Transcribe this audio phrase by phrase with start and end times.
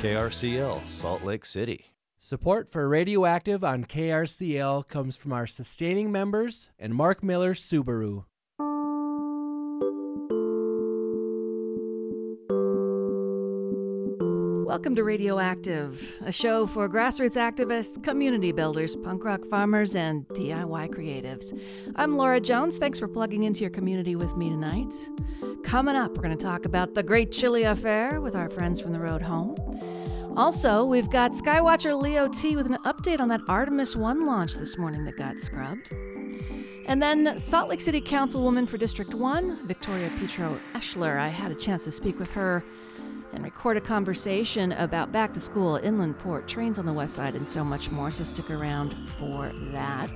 [0.00, 1.86] KRCL, Salt Lake City.
[2.18, 8.24] Support for Radioactive on KRCL comes from our sustaining members and Mark Miller Subaru.
[14.66, 20.90] Welcome to Radioactive, a show for grassroots activists, community builders, punk rock farmers, and DIY
[20.90, 21.58] creatives.
[21.96, 22.76] I'm Laura Jones.
[22.76, 24.92] Thanks for plugging into your community with me tonight.
[25.64, 28.92] Coming up, we're going to talk about the Great Chili Affair with our friends from
[28.92, 29.56] the road home.
[30.36, 34.76] Also, we've got Skywatcher Leo T with an update on that Artemis 1 launch this
[34.76, 35.90] morning that got scrubbed.
[36.86, 41.18] And then Salt Lake City Councilwoman for District 1, Victoria Petro Eschler.
[41.18, 42.62] I had a chance to speak with her
[43.32, 47.34] and record a conversation about back to school, inland port, trains on the west side,
[47.34, 48.10] and so much more.
[48.10, 50.10] So stick around for that.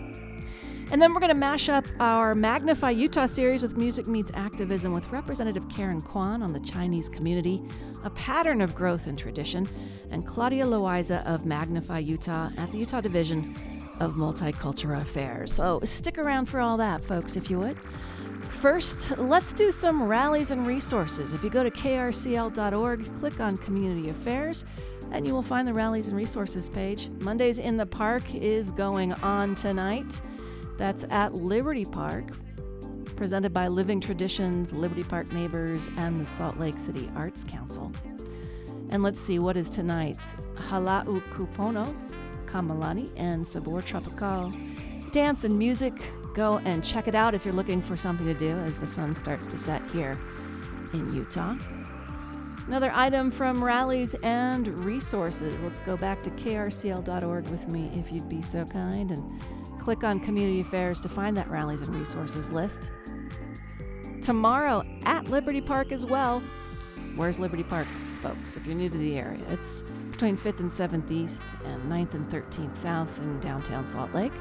[0.93, 4.93] And then we're going to mash up our Magnify Utah series with Music Meets Activism
[4.93, 7.63] with Representative Karen Kwan on the Chinese community,
[8.03, 9.69] a pattern of growth and tradition,
[10.11, 13.55] and Claudia Loiza of Magnify Utah at the Utah Division
[14.01, 15.53] of Multicultural Affairs.
[15.53, 17.77] So stick around for all that, folks, if you would.
[18.49, 21.33] First, let's do some rallies and resources.
[21.33, 24.65] If you go to krcl.org, click on Community Affairs,
[25.13, 27.11] and you will find the rallies and resources page.
[27.21, 30.21] Mondays in the Park is going on tonight.
[30.81, 32.25] That's at Liberty Park,
[33.15, 37.93] presented by Living Traditions, Liberty Park Neighbors, and the Salt Lake City Arts Council.
[38.89, 40.17] And let's see what is tonight.
[40.55, 41.95] Halau Kupono,
[42.47, 44.51] Kamalani, and Sabor Tropical.
[45.13, 45.93] Dance and music,
[46.35, 49.15] Go and check it out if you're looking for something to do as the sun
[49.15, 50.19] starts to set here
[50.93, 51.57] in Utah.
[52.69, 55.61] Another item from rallies and resources.
[55.61, 59.41] Let's go back to krcl.org with me if you'd be so kind and
[59.81, 62.91] click on Community Affairs to find that rallies and resources list.
[64.23, 66.43] Tomorrow at Liberty Park as well.
[67.17, 67.87] Where's Liberty Park,
[68.23, 69.41] folks, if you're new to the area?
[69.49, 74.33] It's between 5th and 7th East and 9th and 13th South in downtown Salt Lake.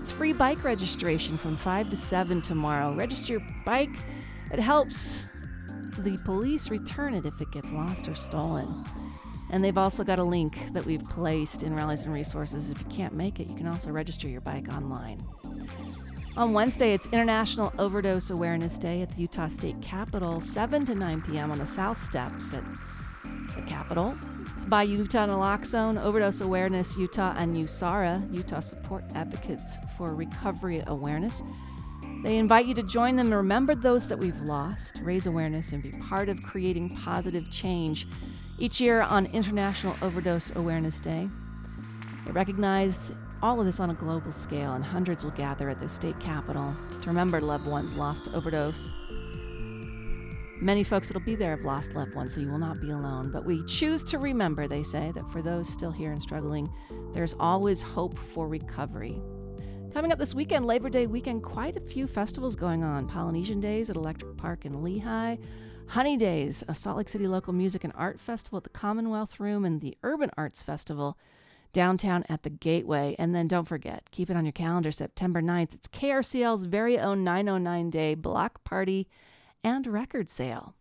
[0.00, 2.94] It's free bike registration from 5 to 7 tomorrow.
[2.94, 3.90] Register your bike,
[4.52, 5.26] it helps
[5.98, 8.84] the police return it if it gets lost or stolen.
[9.50, 12.70] And they've also got a link that we've placed in Rallies and Resources.
[12.70, 15.24] If you can't make it, you can also register your bike online.
[16.36, 21.22] On Wednesday, it's International Overdose Awareness Day at the Utah State Capitol, 7 to 9
[21.22, 21.50] p.m.
[21.50, 22.62] on the South Steps at
[23.54, 24.14] the Capitol.
[24.54, 31.42] It's by Utah Naloxone, Overdose Awareness Utah, and USARA, Utah Support Advocates for Recovery Awareness.
[32.22, 35.82] They invite you to join them and remember those that we've lost, raise awareness, and
[35.82, 38.06] be part of creating positive change
[38.58, 41.28] each year on International Overdose Awareness Day.
[42.24, 43.12] They recognize
[43.42, 46.72] all of this on a global scale, and hundreds will gather at the state capitol
[47.02, 48.90] to remember loved ones lost to overdose.
[50.58, 53.30] Many folks that'll be there have lost loved ones, so you will not be alone.
[53.30, 56.72] But we choose to remember, they say, that for those still here and struggling,
[57.12, 59.20] there's always hope for recovery.
[59.92, 63.06] Coming up this weekend, Labor Day weekend, quite a few festivals going on.
[63.06, 65.38] Polynesian Days at Electric Park in Lehi,
[65.88, 69.64] Honey Days, a Salt Lake City local music and art festival at the Commonwealth Room,
[69.64, 71.16] and the Urban Arts Festival
[71.72, 73.14] downtown at the Gateway.
[73.18, 75.74] And then don't forget, keep it on your calendar, September 9th.
[75.74, 79.08] It's KRCL's very own 909 Day Block Party
[79.62, 80.75] and record sale.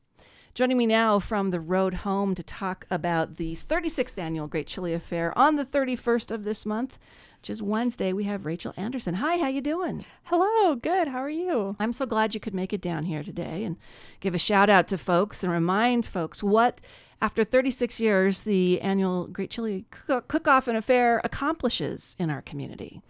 [0.55, 4.93] Joining me now from the road home to talk about the 36th annual Great Chili
[4.93, 6.97] Affair on the 31st of this month,
[7.41, 9.15] which is Wednesday, we have Rachel Anderson.
[9.15, 10.05] Hi, how you doing?
[10.23, 11.09] Hello, good.
[11.09, 11.75] How are you?
[11.77, 13.75] I'm so glad you could make it down here today and
[14.21, 16.79] give a shout out to folks and remind folks what
[17.21, 23.01] after 36 years the annual Great Chili Cook-Off and Affair accomplishes in our community.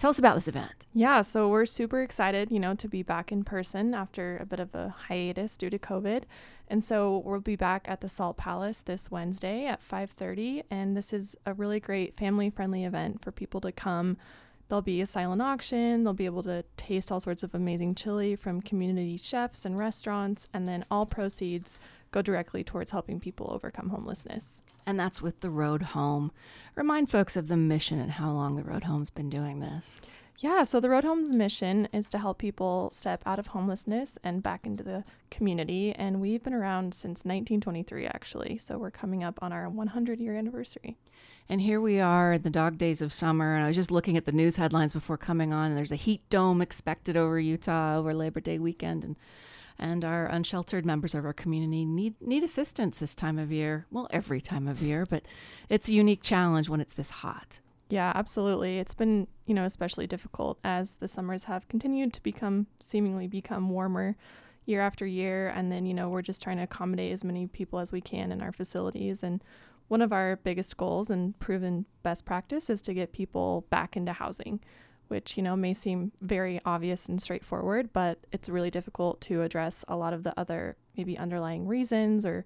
[0.00, 0.86] Tell us about this event.
[0.94, 4.58] Yeah, so we're super excited, you know, to be back in person after a bit
[4.58, 6.22] of a hiatus due to COVID.
[6.68, 11.12] And so we'll be back at the Salt Palace this Wednesday at 5:30 and this
[11.12, 14.16] is a really great family-friendly event for people to come.
[14.68, 18.36] There'll be a silent auction, they'll be able to taste all sorts of amazing chili
[18.36, 21.78] from community chefs and restaurants and then all proceeds
[22.10, 26.32] go directly towards helping people overcome homelessness and that's with the Road Home.
[26.74, 29.98] Remind folks of the mission and how long the Road Home's been doing this.
[30.42, 34.42] Yeah, so the Road Home's mission is to help people step out of homelessness and
[34.42, 35.92] back into the community.
[35.92, 38.56] And we've been around since 1923, actually.
[38.56, 40.96] So we're coming up on our 100 year anniversary.
[41.50, 43.54] And here we are in the dog days of summer.
[43.54, 45.96] And I was just looking at the news headlines before coming on, and there's a
[45.96, 49.04] heat dome expected over Utah over Labor Day weekend.
[49.04, 49.16] And
[49.80, 53.86] and our unsheltered members of our community need need assistance this time of year.
[53.90, 55.24] Well, every time of year, but
[55.68, 57.60] it's a unique challenge when it's this hot.
[57.88, 58.78] Yeah, absolutely.
[58.78, 63.68] It's been, you know, especially difficult as the summers have continued to become seemingly become
[63.70, 64.16] warmer
[64.64, 67.80] year after year and then, you know, we're just trying to accommodate as many people
[67.80, 69.42] as we can in our facilities and
[69.88, 74.12] one of our biggest goals and proven best practice is to get people back into
[74.12, 74.60] housing,
[75.10, 79.84] which, you know, may seem very obvious and straightforward, but it's really difficult to address
[79.88, 82.44] a lot of the other maybe underlying reasons or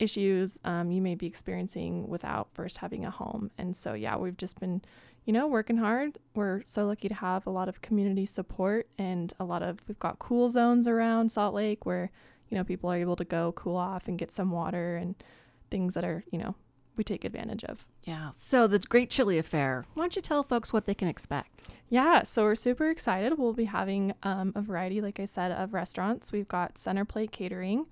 [0.00, 3.50] issues um, you may be experiencing without first having a home.
[3.56, 4.82] And so, yeah, we've just been,
[5.24, 6.18] you know, working hard.
[6.34, 9.98] We're so lucky to have a lot of community support and a lot of, we've
[9.98, 12.10] got cool zones around Salt Lake where,
[12.48, 15.14] you know, people are able to go cool off and get some water and
[15.70, 16.56] things that are, you know,
[17.00, 17.86] we take advantage of.
[18.04, 18.32] Yeah.
[18.36, 19.86] So the Great Chili Affair.
[19.94, 21.62] Why don't you tell folks what they can expect?
[21.88, 23.38] Yeah, so we're super excited.
[23.38, 26.30] We'll be having um, a variety, like I said, of restaurants.
[26.30, 27.86] We've got Center Plate Catering,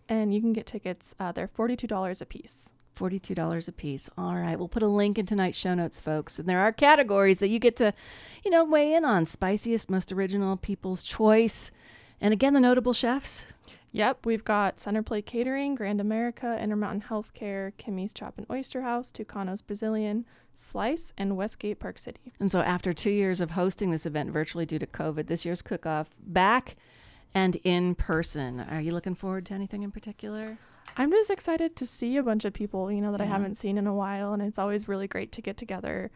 [0.09, 1.15] and you can get tickets.
[1.21, 2.73] Uh, they're forty-two dollars a piece.
[2.97, 4.09] $42 a piece.
[4.17, 4.57] All right.
[4.57, 6.39] We'll put a link in tonight's show notes, folks.
[6.39, 7.93] And there are categories that you get to,
[8.45, 11.73] you know, weigh in on spiciest, most original, people's choice.
[12.21, 13.47] And again, the notable chefs.
[13.94, 19.12] Yep, we've got Center Plate Catering, Grand America, Intermountain Healthcare, Kimi's Chop and Oyster House,
[19.12, 22.32] Tucanos Brazilian, Slice, and Westgate Park City.
[22.41, 25.62] And so, after two years of hosting this event virtually due to COVID, this year's
[25.62, 26.75] cook off back
[27.35, 28.58] and in person.
[28.58, 30.58] Are you looking forward to anything in particular?
[30.97, 33.79] I'm just excited to see a bunch of people, you know, that I haven't seen
[33.79, 36.11] in a while, and it's always really great to get together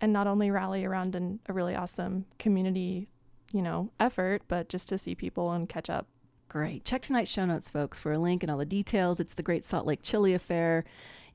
[0.00, 3.06] and not only rally around an, a really awesome community,
[3.52, 6.06] you know, effort, but just to see people and catch up.
[6.48, 6.84] Great.
[6.84, 9.20] Check tonight's show notes, folks, for a link and all the details.
[9.20, 10.84] It's the Great Salt Lake Chili Affair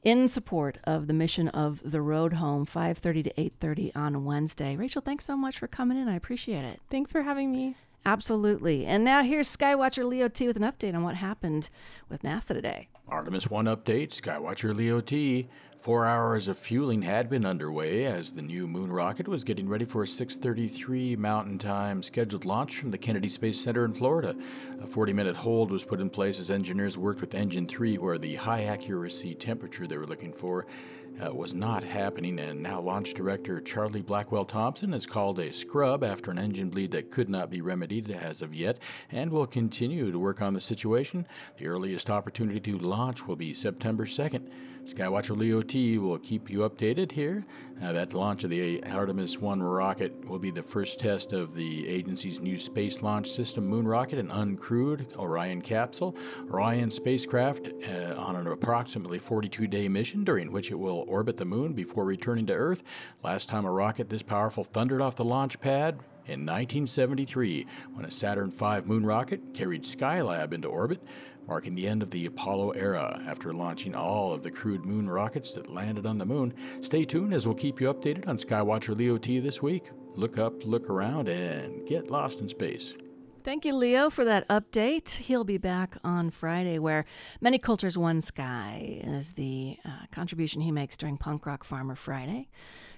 [0.01, 4.75] in support of the mission of the Road Home, 5:30 to 8:30 on Wednesday.
[4.75, 6.07] Rachel, thanks so much for coming in.
[6.07, 6.81] I appreciate it.
[6.89, 7.75] Thanks for having me.
[8.05, 8.85] Absolutely.
[8.85, 11.69] And now here's Skywatcher Leo T with an update on what happened
[12.09, 12.89] with NASA today.
[13.07, 15.47] Artemis 1 update, Skywatcher Leo T.
[15.83, 19.83] Four hours of fueling had been underway as the new moon rocket was getting ready
[19.83, 24.33] for a 6:33 Mountain Time scheduled launch from the Kennedy Space Center in Florida.
[24.81, 28.35] A 40-minute hold was put in place as engineers worked with Engine 3, where the
[28.35, 30.65] high accuracy temperature they were looking for
[31.21, 36.03] uh, was not happening, and now launch director Charlie Blackwell Thompson has called a scrub
[36.03, 38.79] after an engine bleed that could not be remedied as of yet,
[39.11, 41.27] and will continue to work on the situation.
[41.57, 44.49] The earliest opportunity to launch will be September 2nd.
[44.85, 47.45] Skywatcher Leo T will keep you updated here.
[47.83, 51.85] Uh, that launch of the Artemis 1 rocket will be the first test of the
[51.89, 56.15] agency's new Space Launch System moon rocket, an uncrewed Orion capsule.
[56.49, 61.43] Orion spacecraft uh, on an approximately 42 day mission during which it will orbit the
[61.43, 62.83] moon before returning to Earth.
[63.21, 68.11] Last time a rocket this powerful thundered off the launch pad in 1973 when a
[68.11, 71.01] Saturn V moon rocket carried Skylab into orbit,
[71.47, 75.53] marking the end of the Apollo era after launching all of the crewed moon rockets
[75.53, 76.53] that landed on the moon.
[76.81, 79.89] Stay tuned as we'll keep you updated on Skywatcher Leo T this week.
[80.15, 82.93] Look up, look around, and get lost in space.
[83.43, 85.17] Thank you, Leo, for that update.
[85.17, 87.03] He'll be back on Friday, where
[87.41, 92.47] Many Cultures One Sky is the uh, contribution he makes during Punk Rock Farmer Friday.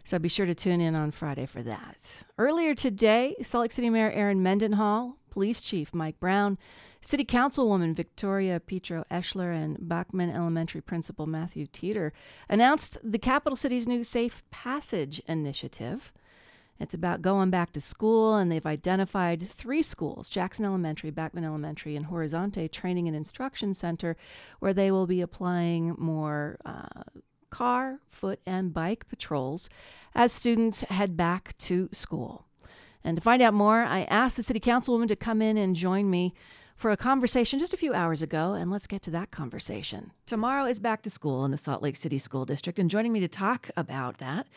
[0.04, 2.26] So be sure to tune in on Friday for that.
[2.38, 6.60] Earlier today, Salt Lake City Mayor Erin Mendenhall, Police Chief Mike Brown,
[7.06, 12.12] City Councilwoman Victoria Petro Eschler, and Backman Elementary Principal Matthew Teeter
[12.50, 16.12] announced the capital city's new Safe Passage initiative.
[16.80, 21.96] It's about going back to school, and they've identified three schools Jackson Elementary, Backman Elementary,
[21.96, 24.18] and Horizonte Training and Instruction Center,
[24.58, 27.04] where they will be applying more uh,
[27.52, 29.70] car, foot, and bike patrols
[30.16, 32.48] as students head back to school.
[33.04, 36.10] And to find out more, I asked the city councilwoman to come in and join
[36.10, 36.34] me
[36.76, 40.12] for a conversation just a few hours ago, and let's get to that conversation.
[40.26, 43.22] Tomorrow is back to school in the Salt Lake City School District, and joining me
[43.22, 44.48] to talk about that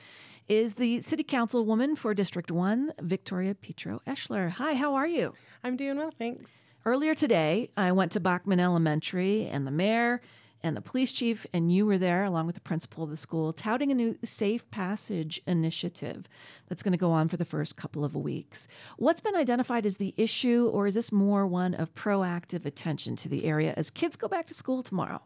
[0.48, 4.50] is the city councilwoman for District 1, Victoria Petro Eschler.
[4.50, 5.34] Hi, how are you?
[5.62, 6.58] I'm doing well, thanks.
[6.84, 10.20] Earlier today, I went to Backman Elementary, and the mayor
[10.62, 13.52] and the police chief and you were there along with the principal of the school
[13.52, 16.28] touting a new safe passage initiative
[16.68, 19.96] that's going to go on for the first couple of weeks what's been identified as
[19.96, 24.16] the issue or is this more one of proactive attention to the area as kids
[24.16, 25.20] go back to school tomorrow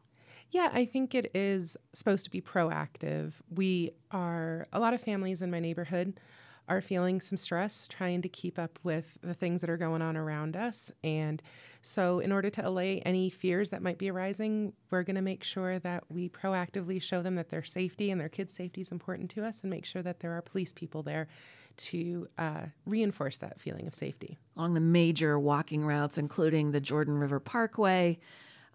[0.53, 3.37] yeah, I think it is supposed to be proactive.
[3.49, 6.21] We are a lot of families in my neighborhood
[6.69, 10.17] are feeling some stress trying to keep up with the things that are going on
[10.17, 10.93] around us.
[11.03, 11.43] And
[11.83, 15.43] so, in order to allay any fears that might be arising, we're going to make
[15.45, 19.31] sure that we proactively show them that their safety and their kids' safety is important
[19.31, 21.29] to us and make sure that there are police people there
[21.77, 24.39] to uh, reinforce that feeling of safety.
[24.57, 28.19] Along the major walking routes, including the Jordan River Parkway,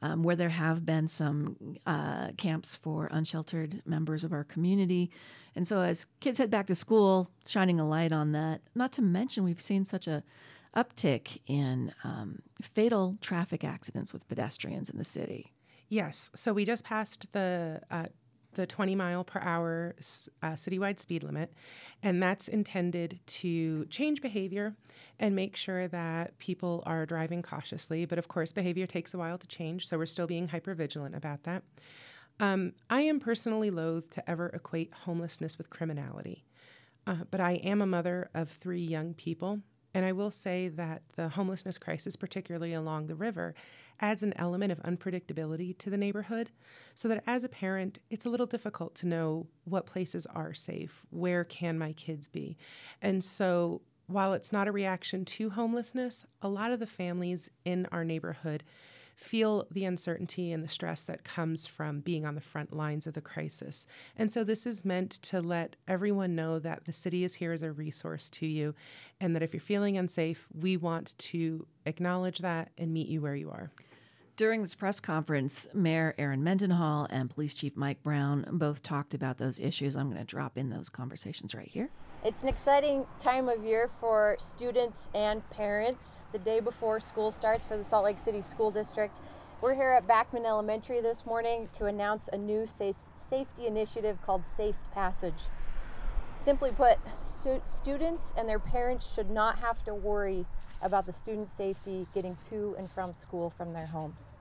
[0.02, 5.10] um, where there have been some uh, camps for unsheltered members of our community.
[5.56, 8.62] And so, as kids head back to school, shining a light on that.
[8.76, 10.24] Not to mention, we've seen such a
[10.76, 15.54] uptick in um, fatal traffic accidents with pedestrians in the city.
[15.90, 16.30] Yes.
[16.36, 18.08] So we just passed the uh,
[18.58, 19.96] the 20 mile per hour
[20.44, 21.54] uh, citywide speed limit,
[22.04, 24.76] and that's intended to change behavior
[25.20, 28.06] and make sure that people are driving cautiously.
[28.06, 31.16] But of course, behavior takes a while to change, so we're still being hyper vigilant
[31.16, 31.64] about that.
[32.40, 36.44] Um, I am personally loath to ever equate homelessness with criminality,
[37.08, 39.62] uh, but I am a mother of three young people,
[39.98, 43.56] and I will say that the homelessness crisis, particularly along the river,
[44.00, 46.52] adds an element of unpredictability to the neighborhood
[46.94, 51.04] so that as a parent, it's a little difficult to know what places are safe,
[51.10, 52.60] where can my kids be.
[53.02, 57.88] And so while it's not a reaction to homelessness, a lot of the families in
[57.92, 58.64] our neighborhood
[59.18, 63.16] feel the uncertainty and the stress that comes from being on the front lines of
[63.16, 63.88] the crisis.
[64.16, 67.64] And so this is meant to let everyone know that the city is here as
[67.64, 68.76] a resource to you
[69.20, 73.36] and that if you're feeling unsafe, we want to acknowledge that and meet you where
[73.36, 73.72] you are.
[74.36, 79.40] During this press conference, Mayor Erin Mendenhall and Police Chief Mike Brown both talked about
[79.40, 79.96] those issues.
[79.96, 81.90] I'm going to drop in those conversations right here.
[82.24, 86.18] It's an exciting time of year for students and parents.
[86.32, 89.20] The day before school starts for the Salt Lake City School District,
[89.62, 94.78] we're here at Backman Elementary this morning to announce a new safety initiative called Safe
[94.96, 95.44] Passage.
[96.38, 100.48] Simply put, students and their parents should not have to worry
[100.82, 104.32] about the student safety getting to and from school from their homes.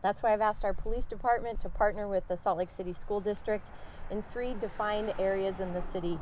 [0.00, 3.20] That's why I've asked our police department to partner with the Salt Lake City School
[3.20, 3.70] District
[4.10, 6.18] in three defined areas in the city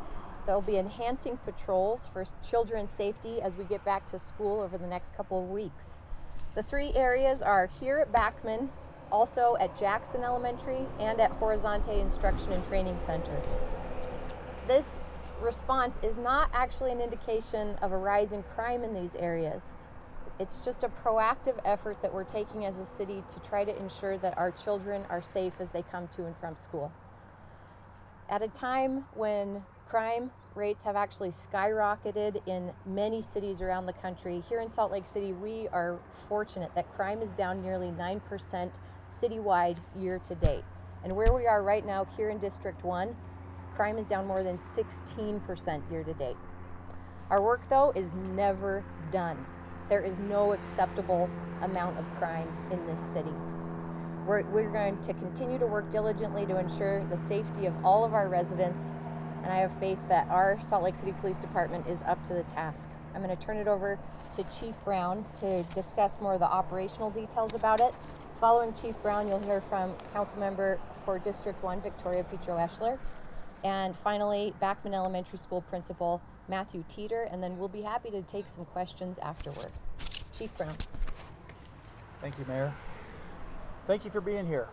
[0.46, 4.86] They'll be enhancing patrols for children's safety as we get back to school over the
[4.86, 6.00] next couple of weeks.
[6.54, 8.68] The three areas are here at Backman,
[9.10, 13.40] also at Jackson Elementary, and at Horizonte Instruction and Training Center.
[14.66, 15.00] This
[15.40, 19.74] response is not actually an indication of a rise in crime in these areas.
[20.38, 24.18] It's just a proactive effort that we're taking as a city to try to ensure
[24.18, 26.90] that our children are safe as they come to and from school.
[28.28, 34.40] At a time when Crime rates have actually skyrocketed in many cities around the country.
[34.48, 38.70] Here in Salt Lake City, we are fortunate that crime is down nearly 9%
[39.10, 40.64] citywide year to date.
[41.04, 43.14] And where we are right now here in District 1,
[43.74, 46.36] crime is down more than 16% year to date.
[47.30, 49.44] Our work, though, is never done.
[49.88, 51.28] There is no acceptable
[51.62, 53.32] amount of crime in this city.
[54.26, 58.14] We're, we're going to continue to work diligently to ensure the safety of all of
[58.14, 58.94] our residents
[59.42, 62.42] and I have faith that our Salt Lake City Police Department is up to the
[62.44, 62.90] task.
[63.14, 63.98] I'm going to turn it over
[64.34, 67.94] to Chief Brown to discuss more of the operational details about it.
[68.40, 72.98] Following Chief Brown, you'll hear from Council Member for District 1, Victoria Petro Eschler.
[73.64, 78.48] And finally, Backman Elementary School Principal Matthew Teeter, and then we'll be happy to take
[78.48, 79.70] some questions afterward.
[80.32, 80.74] Chief Brown.
[82.20, 82.74] Thank you, Mayor.
[83.86, 84.68] Thank you for being here.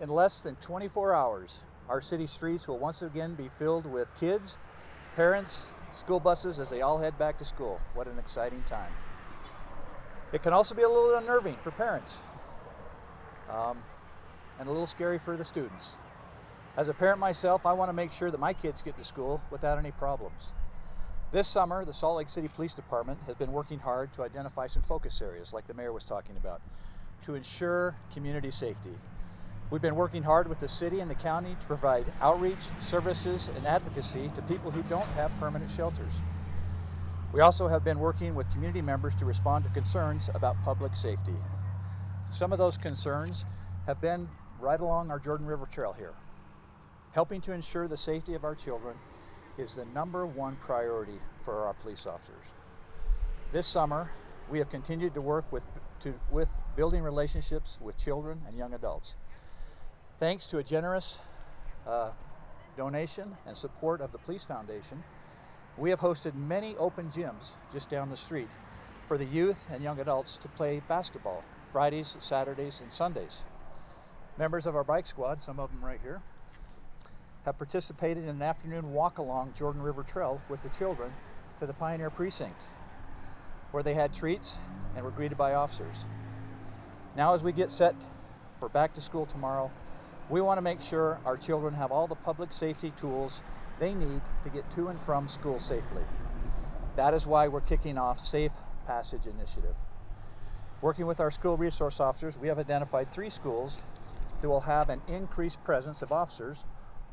[0.00, 4.58] In less than 24 hours, our city streets will once again be filled with kids,
[5.16, 7.80] parents, school buses as they all head back to school.
[7.94, 8.92] What an exciting time.
[10.32, 12.22] It can also be a little unnerving for parents
[13.50, 13.76] um,
[14.60, 15.98] and a little scary for the students.
[16.76, 19.42] As a parent myself, I want to make sure that my kids get to school
[19.50, 20.52] without any problems.
[21.32, 24.82] This summer, the Salt Lake City Police Department has been working hard to identify some
[24.82, 26.62] focus areas, like the mayor was talking about,
[27.22, 28.94] to ensure community safety.
[29.70, 33.64] We've been working hard with the city and the county to provide outreach, services, and
[33.64, 36.20] advocacy to people who don't have permanent shelters.
[37.32, 41.36] We also have been working with community members to respond to concerns about public safety.
[42.32, 43.44] Some of those concerns
[43.86, 46.14] have been right along our Jordan River Trail here.
[47.12, 48.96] Helping to ensure the safety of our children
[49.56, 52.46] is the number one priority for our police officers.
[53.52, 54.10] This summer,
[54.48, 55.62] we have continued to work with,
[56.00, 59.14] to, with building relationships with children and young adults.
[60.20, 61.18] Thanks to a generous
[61.86, 62.10] uh,
[62.76, 65.02] donation and support of the Police Foundation,
[65.78, 68.50] we have hosted many open gyms just down the street
[69.08, 73.44] for the youth and young adults to play basketball Fridays, Saturdays, and Sundays.
[74.36, 76.20] Members of our bike squad, some of them right here,
[77.46, 81.10] have participated in an afternoon walk along Jordan River Trail with the children
[81.60, 82.60] to the Pioneer Precinct,
[83.70, 84.58] where they had treats
[84.96, 86.04] and were greeted by officers.
[87.16, 87.94] Now, as we get set
[88.58, 89.70] for back to school tomorrow,
[90.30, 93.42] we want to make sure our children have all the public safety tools
[93.80, 96.02] they need to get to and from school safely.
[96.96, 98.52] That is why we're kicking off Safe
[98.86, 99.74] Passage Initiative.
[100.82, 103.82] Working with our school resource officers, we have identified three schools
[104.40, 106.64] that will have an increased presence of officers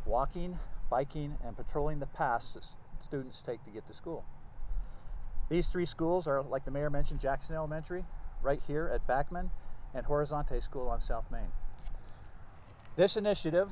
[0.05, 0.59] walking,
[0.89, 2.65] biking, and patrolling the paths that
[3.03, 4.23] students take to get to school.
[5.49, 8.05] These three schools are, like the mayor mentioned, Jackson Elementary,
[8.41, 9.49] right here at Backman,
[9.93, 11.51] and Horizonte School on South Main.
[12.97, 13.71] This initiative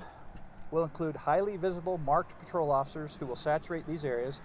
[0.69, 4.39] will include highly visible marked patrol officers who will saturate these areas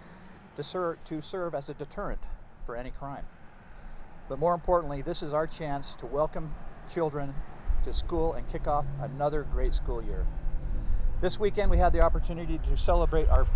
[0.56, 2.20] to, ser- to serve as a deterrent
[2.64, 3.26] for any crime.
[4.30, 6.54] But more importantly, this is our chance to welcome
[6.88, 7.34] children
[7.84, 10.26] to school and kick off another great school year.
[11.20, 13.46] This weekend, we had the opportunity to celebrate our,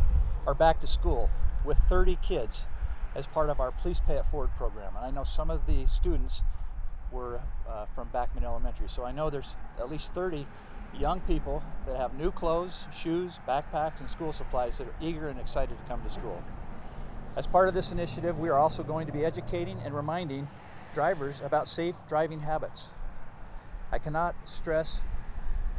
[0.47, 1.31] our back to school
[1.65, 2.67] with 30 kids
[3.15, 4.95] as part of our Police Pay It Forward program.
[4.95, 6.43] And I know some of the students
[7.11, 10.47] were uh, from Backman Elementary, so I know there's at least 30
[10.99, 15.39] young people that have new clothes, shoes, backpacks, and school supplies that are eager and
[15.39, 16.43] excited to come to school.
[17.37, 20.49] As part of this initiative, we are also going to be educating and reminding
[20.95, 22.89] drivers about safe driving habits.
[23.91, 25.03] I cannot stress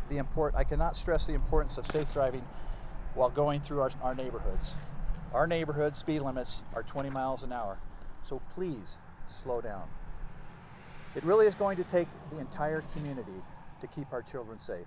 [0.10, 2.44] the import, I cannot stress the importance of safe driving
[3.14, 4.74] while going through our, our neighborhoods.
[5.34, 7.78] Our neighborhood speed limits are 20 miles an hour,
[8.22, 8.98] so please
[9.28, 9.84] slow down.
[11.16, 13.42] It really is going to take the entire community
[13.82, 14.86] to keep our children safe.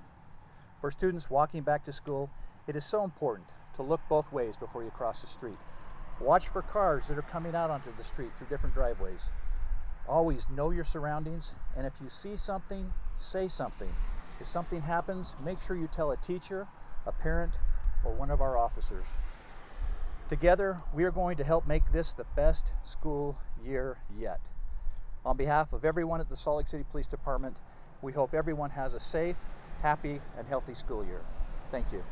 [0.80, 2.30] For students walking back to school,
[2.68, 5.58] it is so important to look both ways before you cross the street.
[6.20, 9.30] Watch for cars that are coming out onto the street through different driveways.
[10.08, 13.92] Always know your surroundings, and if you see something, say something.
[14.40, 16.66] If something happens, make sure you tell a teacher,
[17.06, 17.58] a parent,
[18.04, 19.06] or one of our officers.
[20.28, 24.40] Together, we are going to help make this the best school year yet.
[25.24, 27.56] On behalf of everyone at the Salt Lake City Police Department,
[28.02, 29.36] we hope everyone has a safe,
[29.82, 31.22] happy, and healthy school year.
[31.70, 32.02] Thank you.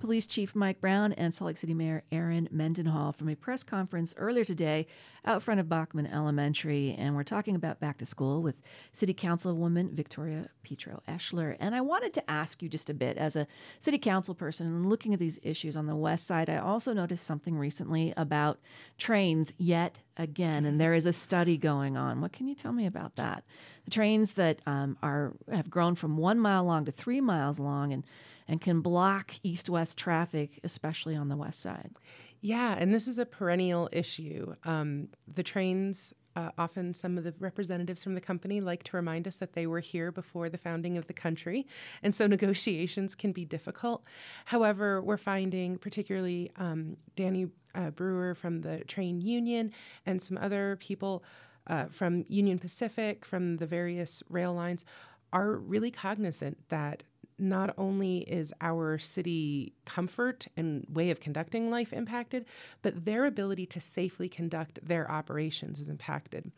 [0.00, 4.14] Police Chief Mike Brown and Salt Lake City Mayor Erin Mendenhall from a press conference
[4.16, 4.86] earlier today
[5.26, 6.96] out front of Backman Elementary.
[6.98, 8.62] And we're talking about back to school with
[8.94, 11.54] City Councilwoman Victoria Petro Eschler.
[11.60, 13.46] And I wanted to ask you just a bit as a
[13.78, 17.26] City Council person and looking at these issues on the West Side, I also noticed
[17.26, 18.58] something recently about
[18.96, 20.64] trains yet again.
[20.64, 22.22] And there is a study going on.
[22.22, 23.44] What can you tell me about that?
[23.84, 27.92] The trains that um, are have grown from one mile long to three miles long
[27.92, 28.04] and
[28.48, 31.92] and can block east west traffic, especially on the west side.
[32.40, 34.54] Yeah, and this is a perennial issue.
[34.64, 39.28] Um, the trains, uh, often some of the representatives from the company like to remind
[39.28, 41.66] us that they were here before the founding of the country,
[42.02, 44.04] and so negotiations can be difficult.
[44.46, 49.72] However, we're finding, particularly um, Danny uh, Brewer from the train union
[50.06, 51.22] and some other people
[51.66, 54.84] uh, from Union Pacific, from the various rail lines,
[55.32, 57.04] are really cognizant that
[57.40, 62.44] not only is our city comfort and way of conducting life impacted,
[62.82, 66.52] but their ability to safely conduct their operations is impacted.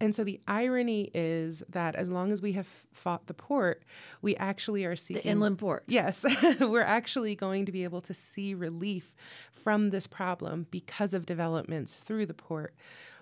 [0.00, 3.82] And so the irony is that as long as we have fought the port,
[4.22, 5.84] we actually are seeking the inland port.
[5.88, 6.24] Yes,
[6.60, 9.14] we're actually going to be able to see relief
[9.52, 12.74] from this problem because of developments through the port.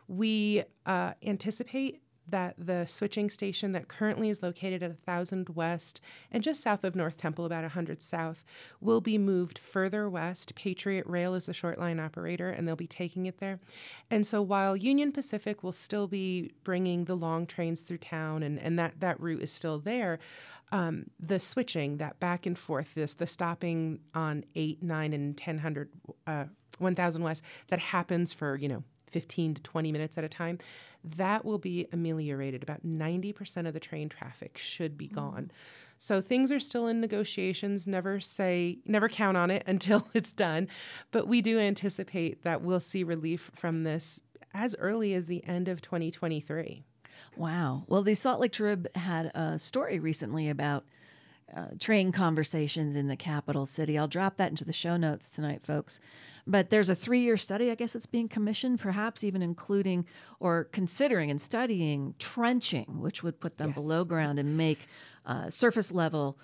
[0.07, 6.43] We uh, anticipate that the switching station that currently is located at 1000 West and
[6.43, 8.45] just south of North Temple, about 100 South,
[8.81, 10.55] will be moved further west.
[10.55, 13.61] Patriot Rail is the short line operator, and they'll be taking it there.
[14.11, 18.59] And so while Union Pacific will still be bringing the long trains through town, and,
[18.59, 20.19] and that, that route is still there,
[20.73, 25.89] um, the switching, that back and forth, this the stopping on 8, 9, and 1000
[26.27, 26.45] uh,
[26.79, 30.59] 1000 West that happens for, you know, 15 to 20 minutes at a time,
[31.05, 32.63] that will be ameliorated.
[32.63, 35.15] About 90% of the train traffic should be mm.
[35.15, 35.51] gone.
[35.99, 37.87] So things are still in negotiations.
[37.87, 40.69] Never say, never count on it until it's done.
[41.11, 44.21] But we do anticipate that we'll see relief from this
[44.55, 46.85] as early as the end of 2023.
[47.37, 47.85] Wow.
[47.89, 50.85] Well, the Salt Lake Trib had a story recently about
[51.57, 53.97] uh, train conversations in the capital city.
[53.99, 55.99] I'll drop that into the show notes tonight, folks.
[56.47, 60.05] But there's a three year study, I guess it's being commissioned, perhaps even including
[60.41, 63.75] or considering and studying trenching, which would put them Yes.
[63.77, 64.87] below ground and make
[65.27, 66.39] uh, surface level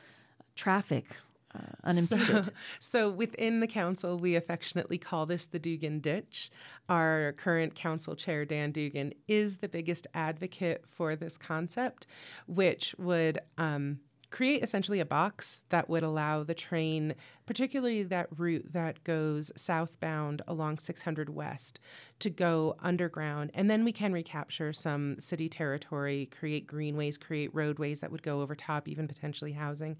[0.56, 1.06] traffic
[1.54, 2.44] uh, unimpeded.
[2.46, 6.50] So, so within the council, we affectionately call this the Dugan Ditch.
[6.88, 12.06] Our current council chair, Dan Dugan, is the biggest advocate for this concept,
[12.46, 14.00] which would um,
[14.34, 17.14] create essentially a box that would allow the train,
[17.46, 21.78] particularly that route that goes southbound along 600 West,
[22.18, 23.52] to go underground.
[23.54, 28.40] And then we can recapture some city territory, create greenways, create roadways that would go
[28.40, 29.96] over top, even potentially housing.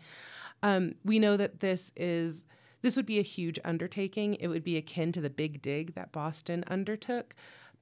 [0.64, 2.44] Um, we know that this is
[2.82, 4.34] this would be a huge undertaking.
[4.34, 7.34] It would be akin to the big dig that Boston undertook.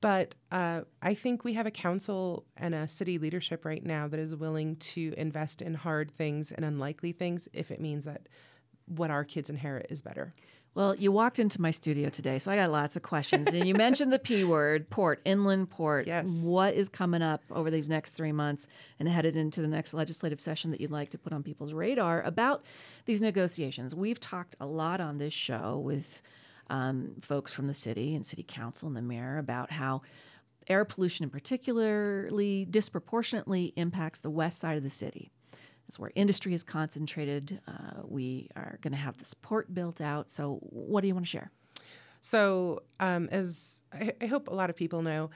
[0.02, 4.18] But uh, I think we have a council and a city leadership right now that
[4.18, 8.28] is willing to invest in hard things and unlikely things if it means that
[8.86, 10.34] what our kids inherit is better.
[10.74, 13.48] Well, you walked into my studio today, so I got lots of questions.
[13.52, 16.08] And you mentioned the P word, port, inland port.
[16.08, 16.26] Yes.
[16.42, 18.66] What is coming up over these next three months
[18.98, 22.22] and headed into the next legislative session that you'd like to put on people's radar
[22.22, 22.64] about
[23.04, 23.94] these negotiations?
[23.94, 26.22] We've talked a lot on this show with
[26.72, 30.00] um, folks from the city and city council and the mayor about how
[30.68, 35.30] air pollution, in particularly, disproportionately impacts the west side of the city.
[35.86, 37.60] That's where industry is concentrated.
[37.68, 40.30] Uh, we are going to have this port built out.
[40.30, 41.50] So, what do you want to share?
[42.22, 45.30] So, um, as I, I hope a lot of people know,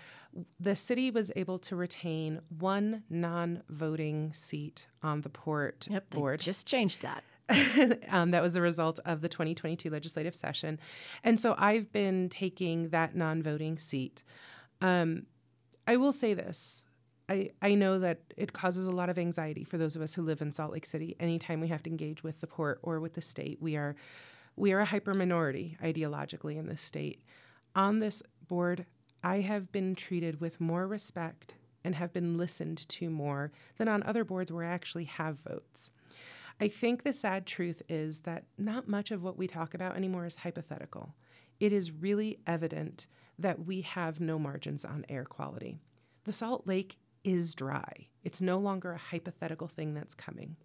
[0.58, 6.40] the city was able to retain one non voting seat on the port They board.
[6.40, 7.22] just changed that.
[8.10, 10.80] um, that was a result of the 2022 legislative session.
[11.22, 14.24] And so I've been taking that non voting seat.
[14.80, 15.26] Um,
[15.86, 16.84] I will say this.
[17.28, 20.22] I, I know that it causes a lot of anxiety for those of us who
[20.22, 21.16] live in Salt Lake City.
[21.18, 23.96] Anytime we have to engage with the port or with the state, we are
[24.54, 27.22] we are a hyper minority ideologically in this state.
[27.74, 28.86] On this board,
[29.22, 31.54] I have been treated with more respect
[31.86, 35.92] and have been listened to more than on other boards where I actually have votes.
[36.60, 40.26] I think the sad truth is that not much of what we talk about anymore
[40.26, 41.14] is hypothetical.
[41.60, 43.06] It is really evident
[43.38, 45.78] that we have no margins on air quality.
[46.24, 50.56] The Salt Lake is dry, it's no longer a hypothetical thing that's coming.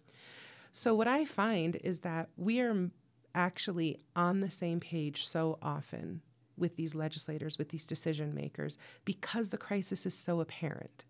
[0.72, 2.90] So, what I find is that we are
[3.32, 6.22] actually on the same page so often
[6.56, 11.04] with these legislators, with these decision makers, because the crisis is so apparent.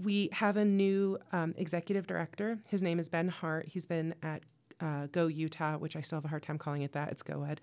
[0.00, 2.58] We have a new um, executive director.
[2.68, 3.66] His name is Ben Hart.
[3.68, 4.42] He's been at
[4.80, 7.10] uh, Go Utah, which I still have a hard time calling it that.
[7.10, 7.60] It's Go Ed.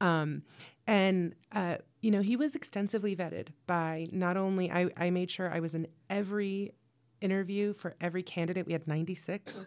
[0.00, 0.42] Um,
[0.86, 5.52] and, uh, you know, he was extensively vetted by not only, I, I made sure
[5.52, 6.72] I was in every
[7.20, 8.66] interview for every candidate.
[8.66, 9.66] We had 96.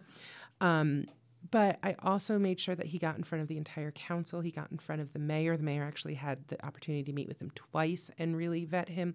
[0.60, 1.06] Um,
[1.50, 4.40] but I also made sure that he got in front of the entire council.
[4.40, 5.56] He got in front of the mayor.
[5.56, 9.14] The mayor actually had the opportunity to meet with him twice and really vet him.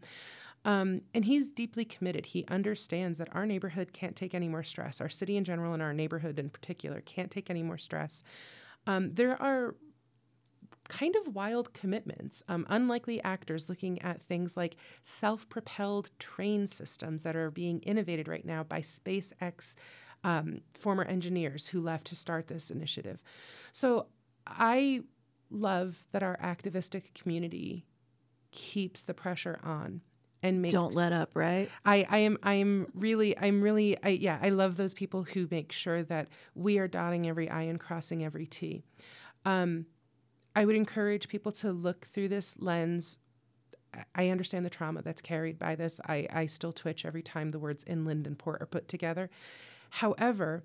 [0.65, 2.28] Um, and he's deeply committed.
[2.28, 4.99] He understands that our neighborhood can't take any more stress.
[4.99, 8.23] Our city in general and our neighborhood in particular can't take any more stress.
[8.88, 9.75] Um, there are
[10.88, 12.43] kind of wild commitments.
[12.47, 18.28] Um, unlikely actors looking at things like self propelled train systems that are being innovated
[18.28, 19.75] right now by SpaceX
[20.23, 23.21] um, former engineers who left to start this initiative.
[23.71, 24.08] So
[24.47, 25.01] I
[25.51, 27.86] love that our activistic community
[28.51, 30.01] keeps the pressure on
[30.45, 31.69] and make Don't let up, right?
[31.86, 35.47] I, I am I am really I'm really I, yeah I love those people who
[35.49, 38.84] make sure that we are dotting every I and crossing every T.
[39.43, 39.88] Um,
[40.55, 43.17] I would encourage people to look through this lens.
[44.13, 45.99] I- understand the trauma that's carried by this.
[46.05, 49.29] I, I still twitch every time the words inland and port are put together.
[49.89, 50.63] However,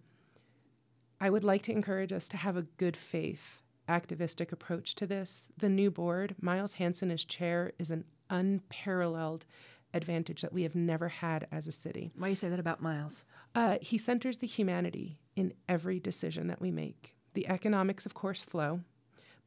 [1.20, 5.48] I would like to encourage us to have a good faith activistic approach to this.
[5.58, 9.44] The new board, Miles Hansen as chair, is an unparalleled
[9.92, 12.12] advantage that we have never had as a city.
[12.16, 13.24] Why do you say that about Miles?
[13.54, 17.16] Uh, he centers the humanity in every decision that we make.
[17.34, 18.80] The economics, of course, flow,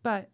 [0.03, 0.29] but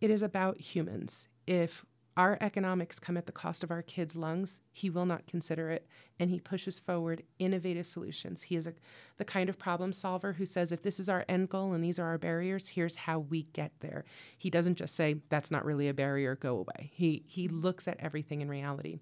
[0.00, 1.28] it is about humans.
[1.46, 1.84] If
[2.16, 5.86] our economics come at the cost of our kids' lungs, he will not consider it.
[6.18, 8.42] And he pushes forward innovative solutions.
[8.42, 8.74] He is a,
[9.16, 11.98] the kind of problem solver who says, if this is our end goal and these
[11.98, 14.04] are our barriers, here's how we get there.
[14.36, 16.90] He doesn't just say, that's not really a barrier, go away.
[16.92, 18.98] He, he looks at everything in reality.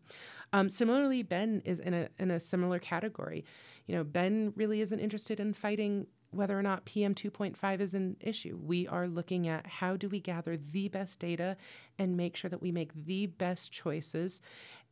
[0.52, 3.44] Um, similarly, Ben is in a, in a similar category.
[3.86, 8.16] You know, Ben really isn't interested in fighting whether or not PM 2.5 is an
[8.20, 8.58] issue.
[8.62, 11.56] We are looking at how do we gather the best data
[11.98, 14.40] and make sure that we make the best choices.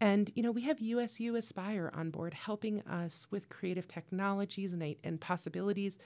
[0.00, 4.96] And, you know, we have USU Aspire on board helping us with creative technologies and,
[5.04, 5.98] and possibilities.